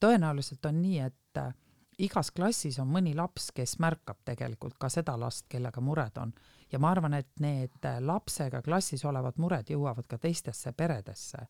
tõenäoliselt 0.00 0.66
on 0.66 0.82
nii, 0.82 0.98
et 1.00 1.38
äh, 1.38 1.54
igas 1.98 2.30
klassis 2.30 2.78
on 2.78 2.88
mõni 2.88 3.14
laps, 3.14 3.50
kes 3.52 3.78
märkab 3.78 4.18
tegelikult 4.24 4.78
ka 4.78 4.88
seda 4.88 5.16
last, 5.20 5.46
kellega 5.48 5.80
mured 5.80 6.18
on 6.18 6.32
ja 6.72 6.78
ma 6.78 6.90
arvan, 6.90 7.14
et 7.14 7.32
need 7.40 7.84
äh, 7.84 8.00
lapsega 8.00 8.62
klassis 8.62 9.04
olevad 9.04 9.38
mured 9.38 9.70
jõuavad 9.70 10.06
ka 10.06 10.18
teistesse 10.18 10.72
peredesse. 10.72 11.46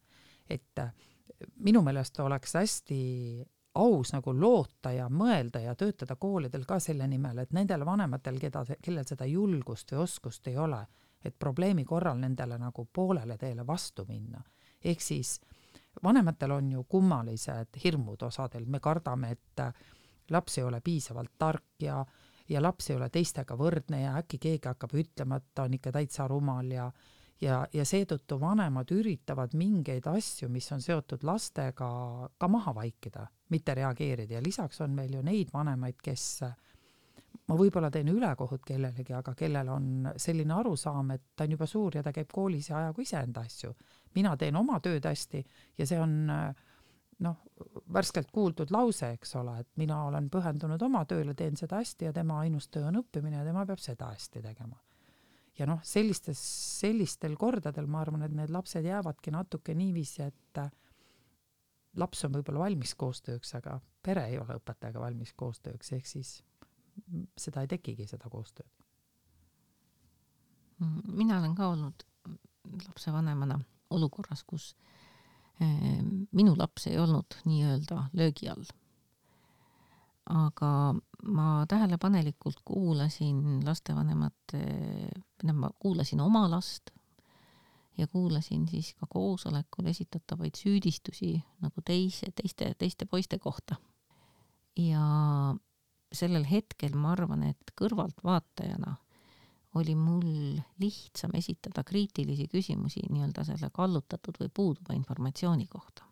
et 0.50 0.78
minu 1.58 1.82
meelest 1.82 2.20
oleks 2.20 2.54
hästi 2.54 3.46
aus 3.76 4.12
nagu 4.14 4.32
loota 4.40 4.92
ja 4.92 5.08
mõelda 5.12 5.60
ja 5.60 5.74
töötada 5.74 6.16
koolidel 6.16 6.64
ka 6.68 6.78
selle 6.80 7.06
nimel, 7.08 7.42
et 7.42 7.52
nendel 7.52 7.84
vanematel, 7.86 8.38
keda, 8.40 8.64
kellel 8.82 9.06
seda 9.08 9.26
julgust 9.28 9.92
või 9.92 10.04
oskust 10.06 10.48
ei 10.48 10.56
ole, 10.58 10.80
et 11.26 11.38
probleemi 11.38 11.84
korral 11.84 12.18
nendele 12.18 12.58
nagu 12.58 12.86
poolele 12.92 13.36
teele 13.38 13.66
vastu 13.66 14.04
minna. 14.08 14.42
ehk 14.84 15.00
siis 15.00 15.40
vanematel 16.02 16.50
on 16.50 16.72
ju 16.72 16.84
kummalised 16.84 17.80
hirmud 17.84 18.22
osadel, 18.22 18.66
me 18.66 18.80
kardame, 18.80 19.30
et 19.30 19.62
laps 20.30 20.58
ei 20.58 20.64
ole 20.64 20.80
piisavalt 20.80 21.32
tark 21.38 21.82
ja, 21.82 22.04
ja 22.48 22.62
laps 22.62 22.90
ei 22.90 22.96
ole 22.96 23.08
teistega 23.10 23.56
võrdne 23.56 24.02
ja 24.02 24.16
äkki 24.18 24.38
keegi 24.38 24.68
hakkab 24.68 24.94
ütlema, 24.94 25.36
et 25.36 25.54
ta 25.54 25.62
on 25.62 25.74
ikka 25.74 25.92
täitsa 25.92 26.28
rumal 26.28 26.70
ja 26.70 26.90
ja, 27.40 27.66
ja 27.72 27.84
seetõttu 27.84 28.38
vanemad 28.40 28.90
üritavad 28.96 29.54
mingeid 29.58 30.06
asju, 30.08 30.48
mis 30.52 30.68
on 30.72 30.82
seotud 30.82 31.24
lastega, 31.26 31.88
ka 32.38 32.48
maha 32.48 32.74
vaikida, 32.74 33.26
mitte 33.52 33.74
reageerida 33.76 34.38
ja 34.38 34.42
lisaks 34.44 34.80
on 34.80 34.94
meil 34.96 35.14
ju 35.18 35.22
neid 35.26 35.52
vanemaid, 35.52 35.98
kes 36.02 36.26
ma 37.46 37.56
võib-olla 37.58 37.90
teen 37.94 38.08
ülekohut 38.10 38.64
kellelegi, 38.66 39.12
aga 39.14 39.34
kellel 39.38 39.68
on 39.70 40.08
selline 40.18 40.54
arusaam, 40.54 41.12
et 41.14 41.22
ta 41.36 41.46
on 41.46 41.54
juba 41.54 41.66
suur 41.70 41.98
ja 41.98 42.02
ta 42.02 42.12
käib 42.14 42.32
koolis 42.32 42.70
ja 42.70 42.80
ajagu 42.80 43.04
iseenda 43.04 43.44
asju. 43.46 43.74
mina 44.14 44.36
teen 44.36 44.56
oma 44.56 44.80
tööd 44.80 45.04
hästi 45.04 45.44
ja 45.78 45.86
see 45.86 46.00
on 46.00 46.16
noh, 47.18 47.36
värskelt 47.92 48.30
kuuldud 48.32 48.70
lause, 48.74 49.10
eks 49.16 49.36
ole, 49.40 49.60
et 49.60 49.68
mina 49.80 50.02
olen 50.08 50.28
pühendunud 50.30 50.82
oma 50.82 51.04
tööle, 51.08 51.34
teen 51.34 51.56
seda 51.56 51.80
hästi 51.80 52.10
ja 52.10 52.12
tema 52.16 52.40
ainus 52.40 52.68
töö 52.68 52.88
on 52.90 53.00
õppimine 53.00 53.40
ja 53.40 53.44
tema 53.46 53.64
peab 53.66 53.80
seda 53.82 54.10
hästi 54.12 54.42
tegema. 54.42 54.80
ja 55.58 55.66
noh, 55.66 55.80
sellistes, 55.82 56.40
sellistel 56.80 57.36
kordadel 57.36 57.86
ma 57.86 58.02
arvan, 58.02 58.26
et 58.26 58.34
need 58.36 58.50
lapsed 58.52 58.84
jäävadki 58.84 59.32
natuke 59.32 59.74
niiviisi, 59.74 60.26
et 60.26 60.60
laps 61.96 62.26
on 62.26 62.34
võib-olla 62.34 62.66
valmis 62.66 62.92
koostööks, 62.94 63.54
aga 63.56 63.78
pere 64.02 64.26
ei 64.28 64.38
ole 64.38 64.58
õpetajaga 64.58 65.00
valmis 65.00 65.32
koostööks, 65.32 65.92
ehk 65.96 66.06
siis 66.06 66.42
seda 67.38 67.64
ei 67.64 67.70
tekigi, 67.70 68.06
seda 68.06 68.30
koostööd. 68.32 68.68
mina 71.08 71.38
olen 71.38 71.54
ka 71.56 71.68
olnud 71.72 72.02
lapsevanemana 72.88 73.60
olukorras, 73.90 74.42
kus 74.44 74.74
eh, 75.60 76.02
minu 76.32 76.56
laps 76.58 76.86
ei 76.86 76.98
olnud 76.98 77.38
nii-öelda 77.44 78.08
löögi 78.12 78.48
all. 78.48 78.66
aga 80.26 80.94
ma 81.22 81.64
tähelepanelikult 81.68 82.60
kuulasin 82.64 83.64
lastevanemate, 83.64 84.58
tähendab 85.38 85.56
ma 85.56 85.70
kuulasin 85.78 86.20
oma 86.20 86.50
last 86.50 86.90
ja 87.98 88.06
kuulasin 88.06 88.68
siis 88.68 88.94
ka 88.94 89.06
koosolekul 89.10 89.86
esitatavaid 89.86 90.58
süüdistusi 90.58 91.36
nagu 91.60 91.82
teise, 91.84 92.26
teiste, 92.34 92.74
teiste 92.78 93.06
poiste 93.06 93.38
kohta 93.38 93.76
ja 94.76 95.04
sellel 96.12 96.46
hetkel 96.48 96.94
ma 96.96 97.12
arvan, 97.16 97.42
et 97.50 97.72
kõrvaltvaatajana 97.78 98.96
oli 99.76 99.94
mul 99.94 100.56
lihtsam 100.80 101.34
esitada 101.36 101.84
kriitilisi 101.84 102.46
küsimusi 102.48 103.02
nii-öelda 103.10 103.44
selle 103.44 103.68
kallutatud 103.74 104.38
või 104.40 104.48
puuduva 104.54 104.96
informatsiooni 104.96 105.66
kohta. 105.66 106.04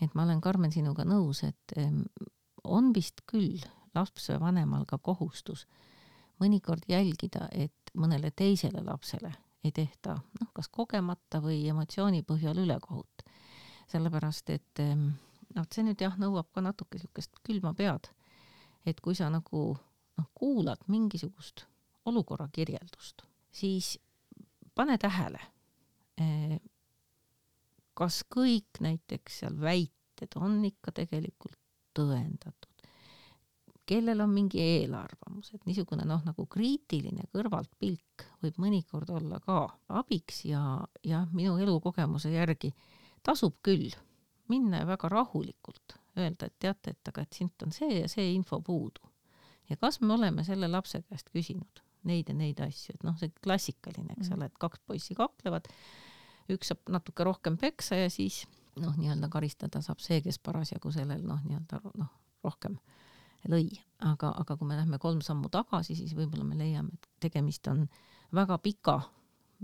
et 0.00 0.14
ma 0.14 0.22
olen, 0.22 0.40
Karmen, 0.40 0.72
sinuga 0.72 1.04
nõus, 1.04 1.42
et 1.42 1.72
on 2.64 2.92
vist 2.94 3.22
küll 3.26 3.64
lapsevanemal 3.94 4.84
ka 4.86 4.98
kohustus 4.98 5.66
mõnikord 6.40 6.84
jälgida, 6.88 7.48
et 7.52 7.90
mõnele 7.94 8.30
teisele 8.30 8.82
lapsele 8.84 9.32
ei 9.64 9.72
tehta 9.72 10.18
noh, 10.40 10.50
kas 10.54 10.68
kogemata 10.68 11.40
või 11.42 11.64
emotsiooni 11.68 12.22
põhjal 12.22 12.58
ülekohut. 12.62 13.24
sellepärast, 13.86 14.50
et 14.50 14.80
noh, 15.54 15.66
see 15.72 15.84
nüüd 15.86 16.00
jah, 16.02 16.16
nõuab 16.18 16.48
ka 16.54 16.62
natuke 16.64 16.98
niisugust 16.98 17.38
külma 17.46 17.72
pead. 17.74 18.10
Et 18.86 19.00
kui 19.02 19.14
sa 19.18 19.28
nagu 19.32 19.62
noh, 20.16 20.28
kuulad 20.34 20.86
mingisugust 20.92 21.66
olukorra 22.06 22.48
kirjeldust, 22.52 23.24
siis 23.50 23.96
pane 24.74 24.98
tähele, 24.98 25.40
eh, 26.20 26.58
kas 27.96 28.22
kõik 28.30 28.80
näiteks 28.84 29.42
seal 29.42 29.58
väited 29.60 30.36
on 30.36 30.60
ikka 30.68 30.92
tegelikult 30.92 31.58
tõendatud, 31.96 32.72
kellel 33.86 34.20
on 34.20 34.32
mingi 34.34 34.60
eelarvamus, 34.60 35.52
et 35.54 35.66
niisugune 35.66 36.04
noh, 36.08 36.22
nagu 36.26 36.46
kriitiline 36.50 37.28
kõrvaltpilk 37.32 38.26
võib 38.42 38.58
mõnikord 38.62 39.10
olla 39.14 39.40
ka 39.44 39.62
abiks 40.00 40.44
ja, 40.50 40.62
ja 41.06 41.24
minu 41.32 41.56
elukogemuse 41.62 42.32
järgi 42.34 42.72
tasub 43.26 43.56
küll 43.64 43.94
minna 44.50 44.82
ja 44.82 44.88
väga 44.88 45.10
rahulikult 45.10 45.96
öelda, 46.18 46.48
et 46.48 46.58
teate, 46.58 46.94
et 46.96 47.10
aga 47.12 47.24
et 47.26 47.38
siit 47.38 47.62
on 47.66 47.74
see 47.74 48.00
ja 48.00 48.08
see 48.08 48.32
info 48.34 48.60
puudu. 48.60 49.12
ja 49.70 49.76
kas 49.76 50.00
me 50.00 50.14
oleme 50.14 50.44
selle 50.44 50.68
lapse 50.68 51.02
käest 51.02 51.30
küsinud 51.34 51.82
neid 52.06 52.28
ja 52.30 52.34
neid 52.38 52.60
asju, 52.62 52.94
et 52.94 53.06
noh, 53.06 53.16
see 53.18 53.32
klassikaline, 53.42 54.14
eks 54.14 54.30
ole, 54.36 54.46
et 54.46 54.58
kaks 54.62 54.78
poissi 54.86 55.16
kaklevad, 55.18 55.66
üks 56.54 56.70
saab 56.70 56.92
natuke 56.94 57.26
rohkem 57.26 57.56
peksa 57.58 57.98
ja 57.98 58.10
siis 58.12 58.44
noh, 58.78 58.94
nii-öelda 58.94 59.28
karistada 59.32 59.82
saab 59.82 60.02
see, 60.04 60.20
kes 60.22 60.38
parasjagu 60.38 60.92
sellel 60.94 61.24
noh, 61.26 61.42
nii-öelda 61.48 61.80
noh, 61.98 62.12
rohkem 62.46 62.78
lõi, 63.50 63.68
aga, 64.02 64.32
aga 64.40 64.56
kui 64.58 64.68
me 64.68 64.78
lähme 64.78 64.98
kolm 65.02 65.20
sammu 65.22 65.50
tagasi, 65.52 65.94
siis 65.98 66.14
võib-olla 66.18 66.46
me 66.46 66.58
leiame, 66.58 66.94
et 66.94 67.10
tegemist 67.28 67.66
on 67.70 67.84
väga 68.34 68.58
pika 68.62 69.00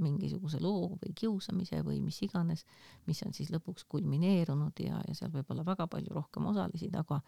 mingisuguse 0.00 0.60
loo 0.60 0.94
või 1.00 1.14
kiusamise 1.14 1.82
või 1.84 2.00
mis 2.04 2.20
iganes, 2.24 2.64
mis 3.06 3.22
on 3.26 3.34
siis 3.36 3.50
lõpuks 3.52 3.84
kulmineerunud 3.88 4.80
ja, 4.84 5.00
ja 5.08 5.14
seal 5.14 5.32
võib 5.34 5.50
olla 5.52 5.64
väga 5.66 5.86
palju 5.86 6.14
rohkem 6.14 6.46
osalisi 6.52 6.90
taga. 6.90 7.20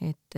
et, 0.00 0.36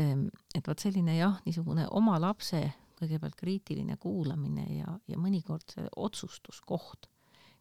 et 0.55 0.67
vot 0.67 0.79
selline 0.79 1.17
jah, 1.17 1.41
niisugune 1.47 1.87
oma 1.91 2.19
lapse 2.21 2.65
kõigepealt 2.99 3.37
kriitiline 3.39 3.97
kuulamine 4.01 4.67
ja, 4.79 4.99
ja 5.09 5.19
mõnikord 5.19 5.67
see 5.75 5.87
otsustuskoht. 5.97 7.11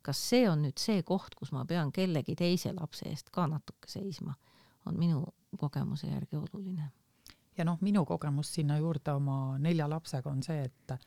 kas 0.03 0.19
see 0.19 0.49
on 0.49 0.65
nüüd 0.65 0.77
see 0.77 1.03
koht, 1.03 1.35
kus 1.35 1.53
ma 1.55 1.63
pean 1.65 1.91
kellegi 1.91 2.35
teise 2.35 2.73
lapse 2.73 3.07
eest 3.07 3.29
ka 3.31 3.47
natuke 3.47 3.87
seisma, 3.87 4.33
on 4.85 4.97
minu 4.99 5.23
kogemuse 5.59 6.07
järgi 6.07 6.37
oluline. 6.37 6.91
ja 7.57 7.65
noh, 7.65 7.77
minu 7.81 8.05
kogemus 8.05 8.53
sinna 8.53 8.77
juurde 8.77 9.13
oma 9.13 9.57
nelja 9.59 9.89
lapsega 9.89 10.29
on 10.29 10.43
see, 10.43 10.63
et 10.63 10.97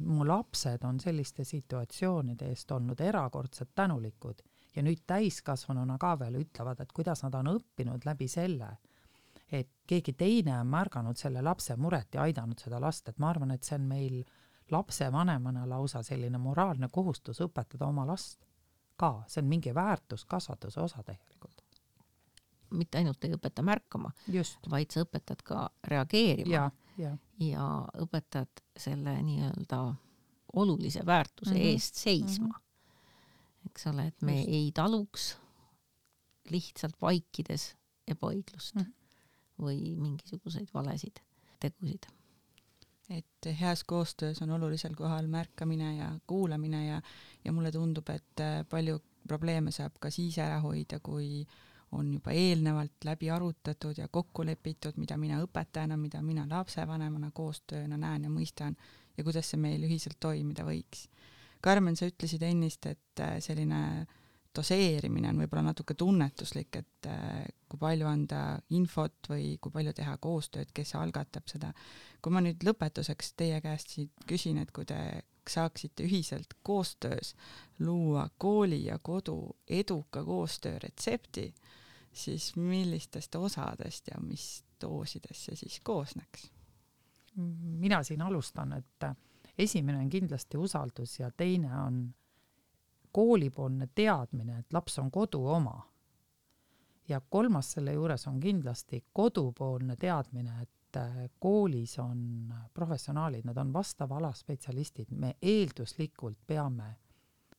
mu 0.00 0.24
lapsed 0.26 0.84
on 0.84 1.00
selliste 1.00 1.44
situatsioonide 1.44 2.48
eest 2.48 2.70
olnud 2.72 3.00
erakordselt 3.00 3.74
tänulikud 3.74 4.40
ja 4.76 4.82
nüüd 4.82 5.02
täiskasvanuna 5.06 5.98
ka 6.00 6.14
veel 6.18 6.40
ütlevad, 6.40 6.80
et 6.80 6.92
kuidas 6.92 7.22
nad 7.22 7.34
on 7.34 7.52
õppinud 7.56 8.06
läbi 8.08 8.28
selle 8.28 8.70
et 9.52 9.68
keegi 9.86 10.14
teine 10.16 10.54
on 10.60 10.70
märganud 10.72 11.18
selle 11.18 11.42
lapse 11.44 11.76
muret 11.76 12.14
ja 12.14 12.22
aidanud 12.22 12.60
seda 12.60 12.80
last, 12.80 13.08
et 13.08 13.18
ma 13.20 13.30
arvan, 13.30 13.52
et 13.52 13.64
see 13.64 13.76
on 13.76 13.84
meil 13.88 14.22
lapsevanemana 14.72 15.66
lausa 15.68 16.02
selline 16.06 16.38
moraalne 16.40 16.88
kohustus 16.92 17.42
õpetada 17.44 17.88
oma 17.88 18.06
last 18.08 18.46
ka, 18.96 19.22
see 19.28 19.42
on 19.42 19.50
mingi 19.50 19.74
väärtuskasvatuse 19.74 20.80
osa 20.80 21.02
tegelikult. 21.02 21.60
mitte 22.72 22.98
ainult 22.98 23.24
ei 23.24 23.34
õpeta 23.36 23.62
märkama, 23.62 24.10
vaid 24.70 24.90
sa 24.90 25.02
õpetad 25.04 25.42
ka 25.44 25.66
reageerima 25.84 26.70
ja, 26.98 27.16
ja. 27.40 27.66
õpetad 28.04 28.64
selle 28.76 29.14
nii-öelda 29.22 29.82
olulise 30.52 31.06
väärtuse 31.06 31.54
mm 31.54 31.60
-hmm. 31.60 31.74
eest 31.74 31.94
seisma 31.94 32.46
mm. 32.46 32.52
-hmm. 32.52 33.70
eks 33.70 33.86
ole, 33.86 34.06
et 34.06 34.22
me 34.22 34.38
Just. 34.38 34.48
ei 34.48 34.72
taluks 34.74 35.36
lihtsalt 36.50 36.96
vaikides 37.02 37.76
ebaõiglust 38.06 38.74
mm. 38.74 38.82
-hmm 38.82 39.02
või 39.62 39.94
mingisuguseid 40.00 40.72
valesid 40.74 41.22
tegusid. 41.60 42.06
et 43.10 43.46
heas 43.60 43.84
koostöös 43.84 44.42
on 44.42 44.50
olulisel 44.50 44.94
kohal 44.96 45.26
märkamine 45.26 45.96
ja 45.96 46.12
kuulamine 46.26 46.86
ja, 46.86 47.02
ja 47.44 47.52
mulle 47.52 47.72
tundub, 47.72 48.08
et 48.08 48.40
äh, 48.40 48.62
palju 48.68 49.00
probleeme 49.28 49.70
saab 49.70 49.98
ka 50.00 50.10
siis 50.10 50.38
ära 50.38 50.60
hoida, 50.60 50.98
kui 51.00 51.46
on 51.92 52.12
juba 52.14 52.32
eelnevalt 52.32 53.04
läbi 53.04 53.30
arutatud 53.30 53.98
ja 53.98 54.08
kokku 54.08 54.46
lepitud, 54.46 54.96
mida 54.96 55.16
mina 55.20 55.42
õpetajana, 55.44 55.96
mida 56.00 56.22
mina 56.22 56.46
lapsevanemana 56.48 57.30
koostööna 57.34 57.98
näen 58.00 58.24
ja 58.28 58.32
mõistan 58.32 58.76
ja 59.16 59.24
kuidas 59.24 59.50
see 59.52 59.60
meil 59.60 59.84
ühiselt 59.84 60.18
toimida 60.20 60.64
võiks. 60.64 61.06
Karmen, 61.62 61.96
sa 61.96 62.08
ütlesid 62.10 62.42
ennist, 62.42 62.86
et 62.90 63.20
äh, 63.22 63.36
selline 63.44 63.82
doseerimine 64.56 65.30
on 65.30 65.42
võib-olla 65.42 65.70
natuke 65.70 65.94
tunnetuslik, 65.98 66.76
et 66.80 67.08
äh, 67.08 67.44
kui 67.68 67.80
palju 67.80 68.08
anda 68.08 68.40
infot 68.76 69.30
või 69.30 69.56
kui 69.62 69.72
palju 69.72 69.94
teha 69.96 70.16
koostööd, 70.20 70.72
kes 70.74 70.94
algatab 70.98 71.48
seda. 71.48 71.72
kui 72.22 72.32
ma 72.32 72.42
nüüd 72.44 72.64
lõpetuseks 72.64 73.32
teie 73.36 73.60
käest 73.60 73.94
siit 73.94 74.26
küsin, 74.28 74.58
et 74.62 74.72
kui 74.72 74.84
te 74.86 74.98
saaksite 75.48 76.04
ühiselt 76.06 76.54
koostöös 76.62 77.34
luua 77.78 78.28
kooli 78.38 78.84
ja 78.84 78.98
kodu 78.98 79.56
eduka 79.68 80.24
koostöö 80.24 80.78
retsepti, 80.78 81.54
siis 82.12 82.56
millistest 82.56 83.34
osadest 83.34 84.08
ja 84.08 84.20
mis 84.20 84.64
doosidest 84.80 85.48
see 85.48 85.56
siis 85.56 85.80
koosneks? 85.80 86.50
mina 87.80 88.02
siin 88.02 88.22
alustan, 88.22 88.72
et 88.72 89.06
esimene 89.58 89.98
on 89.98 90.10
kindlasti 90.10 90.56
usaldus 90.56 91.18
ja 91.20 91.30
teine 91.30 91.70
on 91.80 92.14
koolipoolne 93.12 93.88
teadmine, 93.94 94.58
et 94.58 94.72
laps 94.72 94.98
on 94.98 95.10
kodu 95.10 95.46
oma. 95.46 95.88
ja 97.08 97.20
kolmas 97.20 97.72
selle 97.72 97.92
juures 97.92 98.26
on 98.26 98.40
kindlasti 98.40 99.04
kodupoolne 99.12 99.96
teadmine, 99.96 100.62
et 100.62 100.96
äh, 100.96 101.30
koolis 101.38 101.98
on 101.98 102.54
professionaalid, 102.74 103.44
nad 103.44 103.56
on 103.56 103.72
vastava 103.72 104.16
ala 104.16 104.32
spetsialistid, 104.32 105.10
me 105.10 105.34
eelduslikult 105.42 106.38
peame 106.46 106.94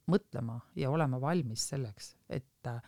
mõtlema 0.08 0.60
ja 0.76 0.90
olema 0.90 1.22
valmis 1.22 1.68
selleks, 1.70 2.16
et 2.30 2.68
äh, 2.68 2.82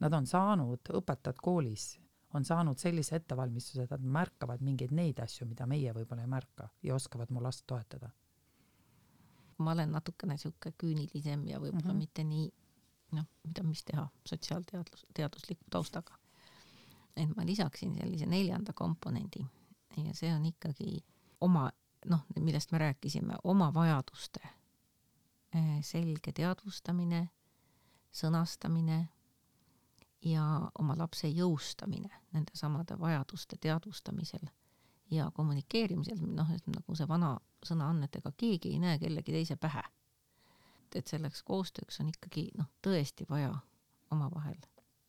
nad 0.00 0.12
on 0.12 0.26
saanud, 0.26 0.92
õpetajad 1.00 1.40
koolis 1.42 1.96
on 2.34 2.44
saanud 2.44 2.78
sellise 2.78 3.16
ettevalmistuse, 3.16 3.82
et 3.82 3.90
nad 3.90 4.02
märkavad 4.18 4.60
mingeid 4.60 4.92
neid 4.92 5.20
asju, 5.20 5.46
mida 5.46 5.66
meie 5.66 5.92
võib-olla 5.96 6.22
ei 6.22 6.28
märka 6.28 6.68
ja 6.82 6.94
oskavad 6.94 7.30
mu 7.30 7.42
last 7.42 7.64
toetada 7.66 8.10
ma 9.58 9.72
olen 9.72 9.92
natukene 9.92 10.36
niisugune 10.36 10.74
küünilisem 10.80 11.46
ja 11.48 11.60
võib-olla 11.60 11.84
mm 11.84 11.90
-hmm. 11.90 11.98
mitte 11.98 12.24
nii 12.24 12.52
noh, 13.16 13.26
mida, 13.44 13.62
mis 13.62 13.84
teha 13.84 14.08
sotsiaalteadlus, 14.28 15.06
teadusliku 15.14 15.64
taustaga. 15.70 16.18
et 17.16 17.36
ma 17.36 17.46
lisaksin 17.46 17.94
sellise 17.94 18.26
neljanda 18.26 18.72
komponendi 18.72 19.46
ja 19.96 20.14
see 20.14 20.34
on 20.34 20.44
ikkagi 20.46 21.04
oma 21.40 21.70
noh, 22.06 22.26
millest 22.40 22.72
me 22.72 22.78
rääkisime, 22.78 23.36
oma 23.44 23.74
vajaduste 23.74 24.40
eh, 25.54 25.82
selge 25.82 26.32
teadvustamine, 26.32 27.28
sõnastamine 28.12 29.08
ja 30.26 30.44
oma 30.78 30.96
lapse 30.98 31.28
jõustamine 31.28 32.10
nende 32.34 32.54
samade 32.58 32.98
vajaduste 33.00 33.56
teadvustamisel 33.60 34.48
ja 35.10 35.30
kommunikeerimisel, 35.34 36.18
noh, 36.34 36.50
et 36.50 36.66
nagu 36.66 36.96
see 36.98 37.08
vana 37.08 37.36
sõna 37.66 37.90
on, 37.92 38.02
et 38.02 38.16
ega 38.18 38.32
keegi 38.36 38.74
ei 38.74 38.80
näe 38.82 38.98
kellegi 38.98 39.32
teise 39.32 39.56
pähe. 39.56 39.82
et 40.94 41.06
selleks 41.06 41.42
koostööks 41.42 42.00
on 42.00 42.08
ikkagi 42.08 42.50
noh, 42.56 42.70
tõesti 42.82 43.26
vaja 43.28 43.52
omavahel 44.10 44.56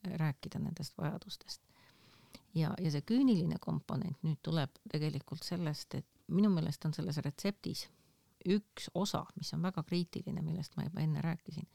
rääkida 0.03 0.59
nendest 0.59 0.97
vajadustest. 0.97 1.61
ja, 2.55 2.74
ja 2.80 2.91
see 2.91 3.01
küüniline 3.01 3.57
komponent 3.59 4.24
nüüd 4.24 4.39
tuleb 4.43 4.72
tegelikult 4.91 5.43
sellest, 5.43 5.95
et 5.95 6.07
minu 6.28 6.49
meelest 6.49 6.86
on 6.86 6.93
selles 6.93 7.18
retseptis 7.18 7.88
üks 8.45 8.89
osa, 8.93 9.26
mis 9.36 9.53
on 9.53 9.61
väga 9.61 9.84
kriitiline, 9.84 10.41
millest 10.41 10.76
ma 10.78 10.86
juba 10.86 11.01
enne 11.01 11.22
rääkisin, 11.22 11.68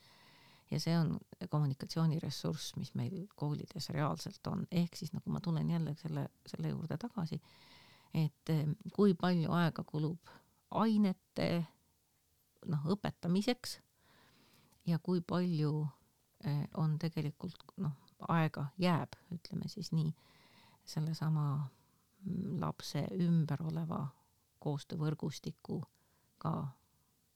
ja 0.72 0.80
see 0.80 0.94
on 0.96 1.16
kommunikatsiooniressurss, 1.50 2.76
mis 2.80 2.94
meil 2.96 3.26
koolides 3.36 3.90
reaalselt 3.92 4.46
on, 4.48 4.64
ehk 4.70 4.96
siis 4.96 5.12
nagu 5.12 5.30
ma 5.32 5.40
tulen 5.44 5.70
jälle 5.70 5.94
selle, 6.00 6.26
selle 6.46 6.72
juurde 6.72 6.96
tagasi, 7.00 7.40
et 8.14 8.52
eh, 8.54 8.66
kui 8.96 9.14
palju 9.18 9.52
aega 9.52 9.84
kulub 9.84 10.32
ainete 10.82 11.48
noh, 12.72 12.86
õpetamiseks 12.96 13.78
ja 14.88 14.98
kui 14.98 15.20
palju 15.20 15.74
eh, 16.44 16.64
on 16.80 16.96
tegelikult 17.02 17.76
noh, 17.84 17.96
aega 18.32 18.66
jääb, 18.80 19.16
ütleme 19.34 19.68
siis 19.68 19.92
nii, 19.92 20.12
sellesama 20.88 21.46
lapse 22.62 23.02
ümber 23.18 23.62
oleva 23.66 24.06
koostöövõrgustikuga 24.62 26.52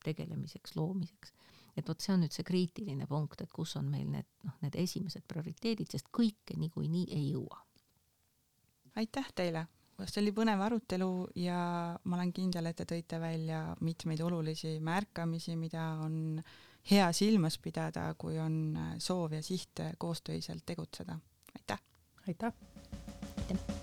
tegelemiseks, 0.06 0.76
loomiseks. 0.76 1.32
Et 1.76 1.88
vot 1.88 2.00
see 2.00 2.14
on 2.14 2.22
nüüd 2.24 2.34
see 2.34 2.46
kriitiline 2.46 3.06
punkt, 3.10 3.40
et 3.44 3.52
kus 3.52 3.76
on 3.80 3.88
meil 3.92 4.08
need, 4.10 4.28
noh, 4.46 4.56
need 4.64 4.76
esimesed 4.80 5.26
prioriteedid, 5.28 5.90
sest 5.92 6.10
kõike 6.14 6.56
niikuinii 6.58 7.06
ei 7.14 7.30
jõua. 7.32 7.62
aitäh 8.96 9.32
teile, 9.36 9.66
see 10.04 10.22
oli 10.22 10.32
põnev 10.36 10.62
arutelu 10.64 11.10
ja 11.40 11.58
ma 12.04 12.16
olen 12.16 12.32
kindel, 12.36 12.70
et 12.70 12.80
te 12.80 12.88
tõite 12.88 13.20
välja 13.20 13.62
mitmeid 13.80 14.22
olulisi 14.24 14.78
märkamisi, 14.80 15.56
mida 15.60 15.90
on 16.04 16.40
hea 16.90 17.12
silmas 17.12 17.58
pidada, 17.58 18.08
kui 18.18 18.38
on 18.40 18.76
soov 18.98 19.36
ja 19.36 19.42
siht 19.42 19.84
koostöiselt 19.98 20.64
tegutseda. 20.66 21.18
aitäh! 21.58 21.82
aitäh! 22.26 22.52
aitäh! 23.50 23.75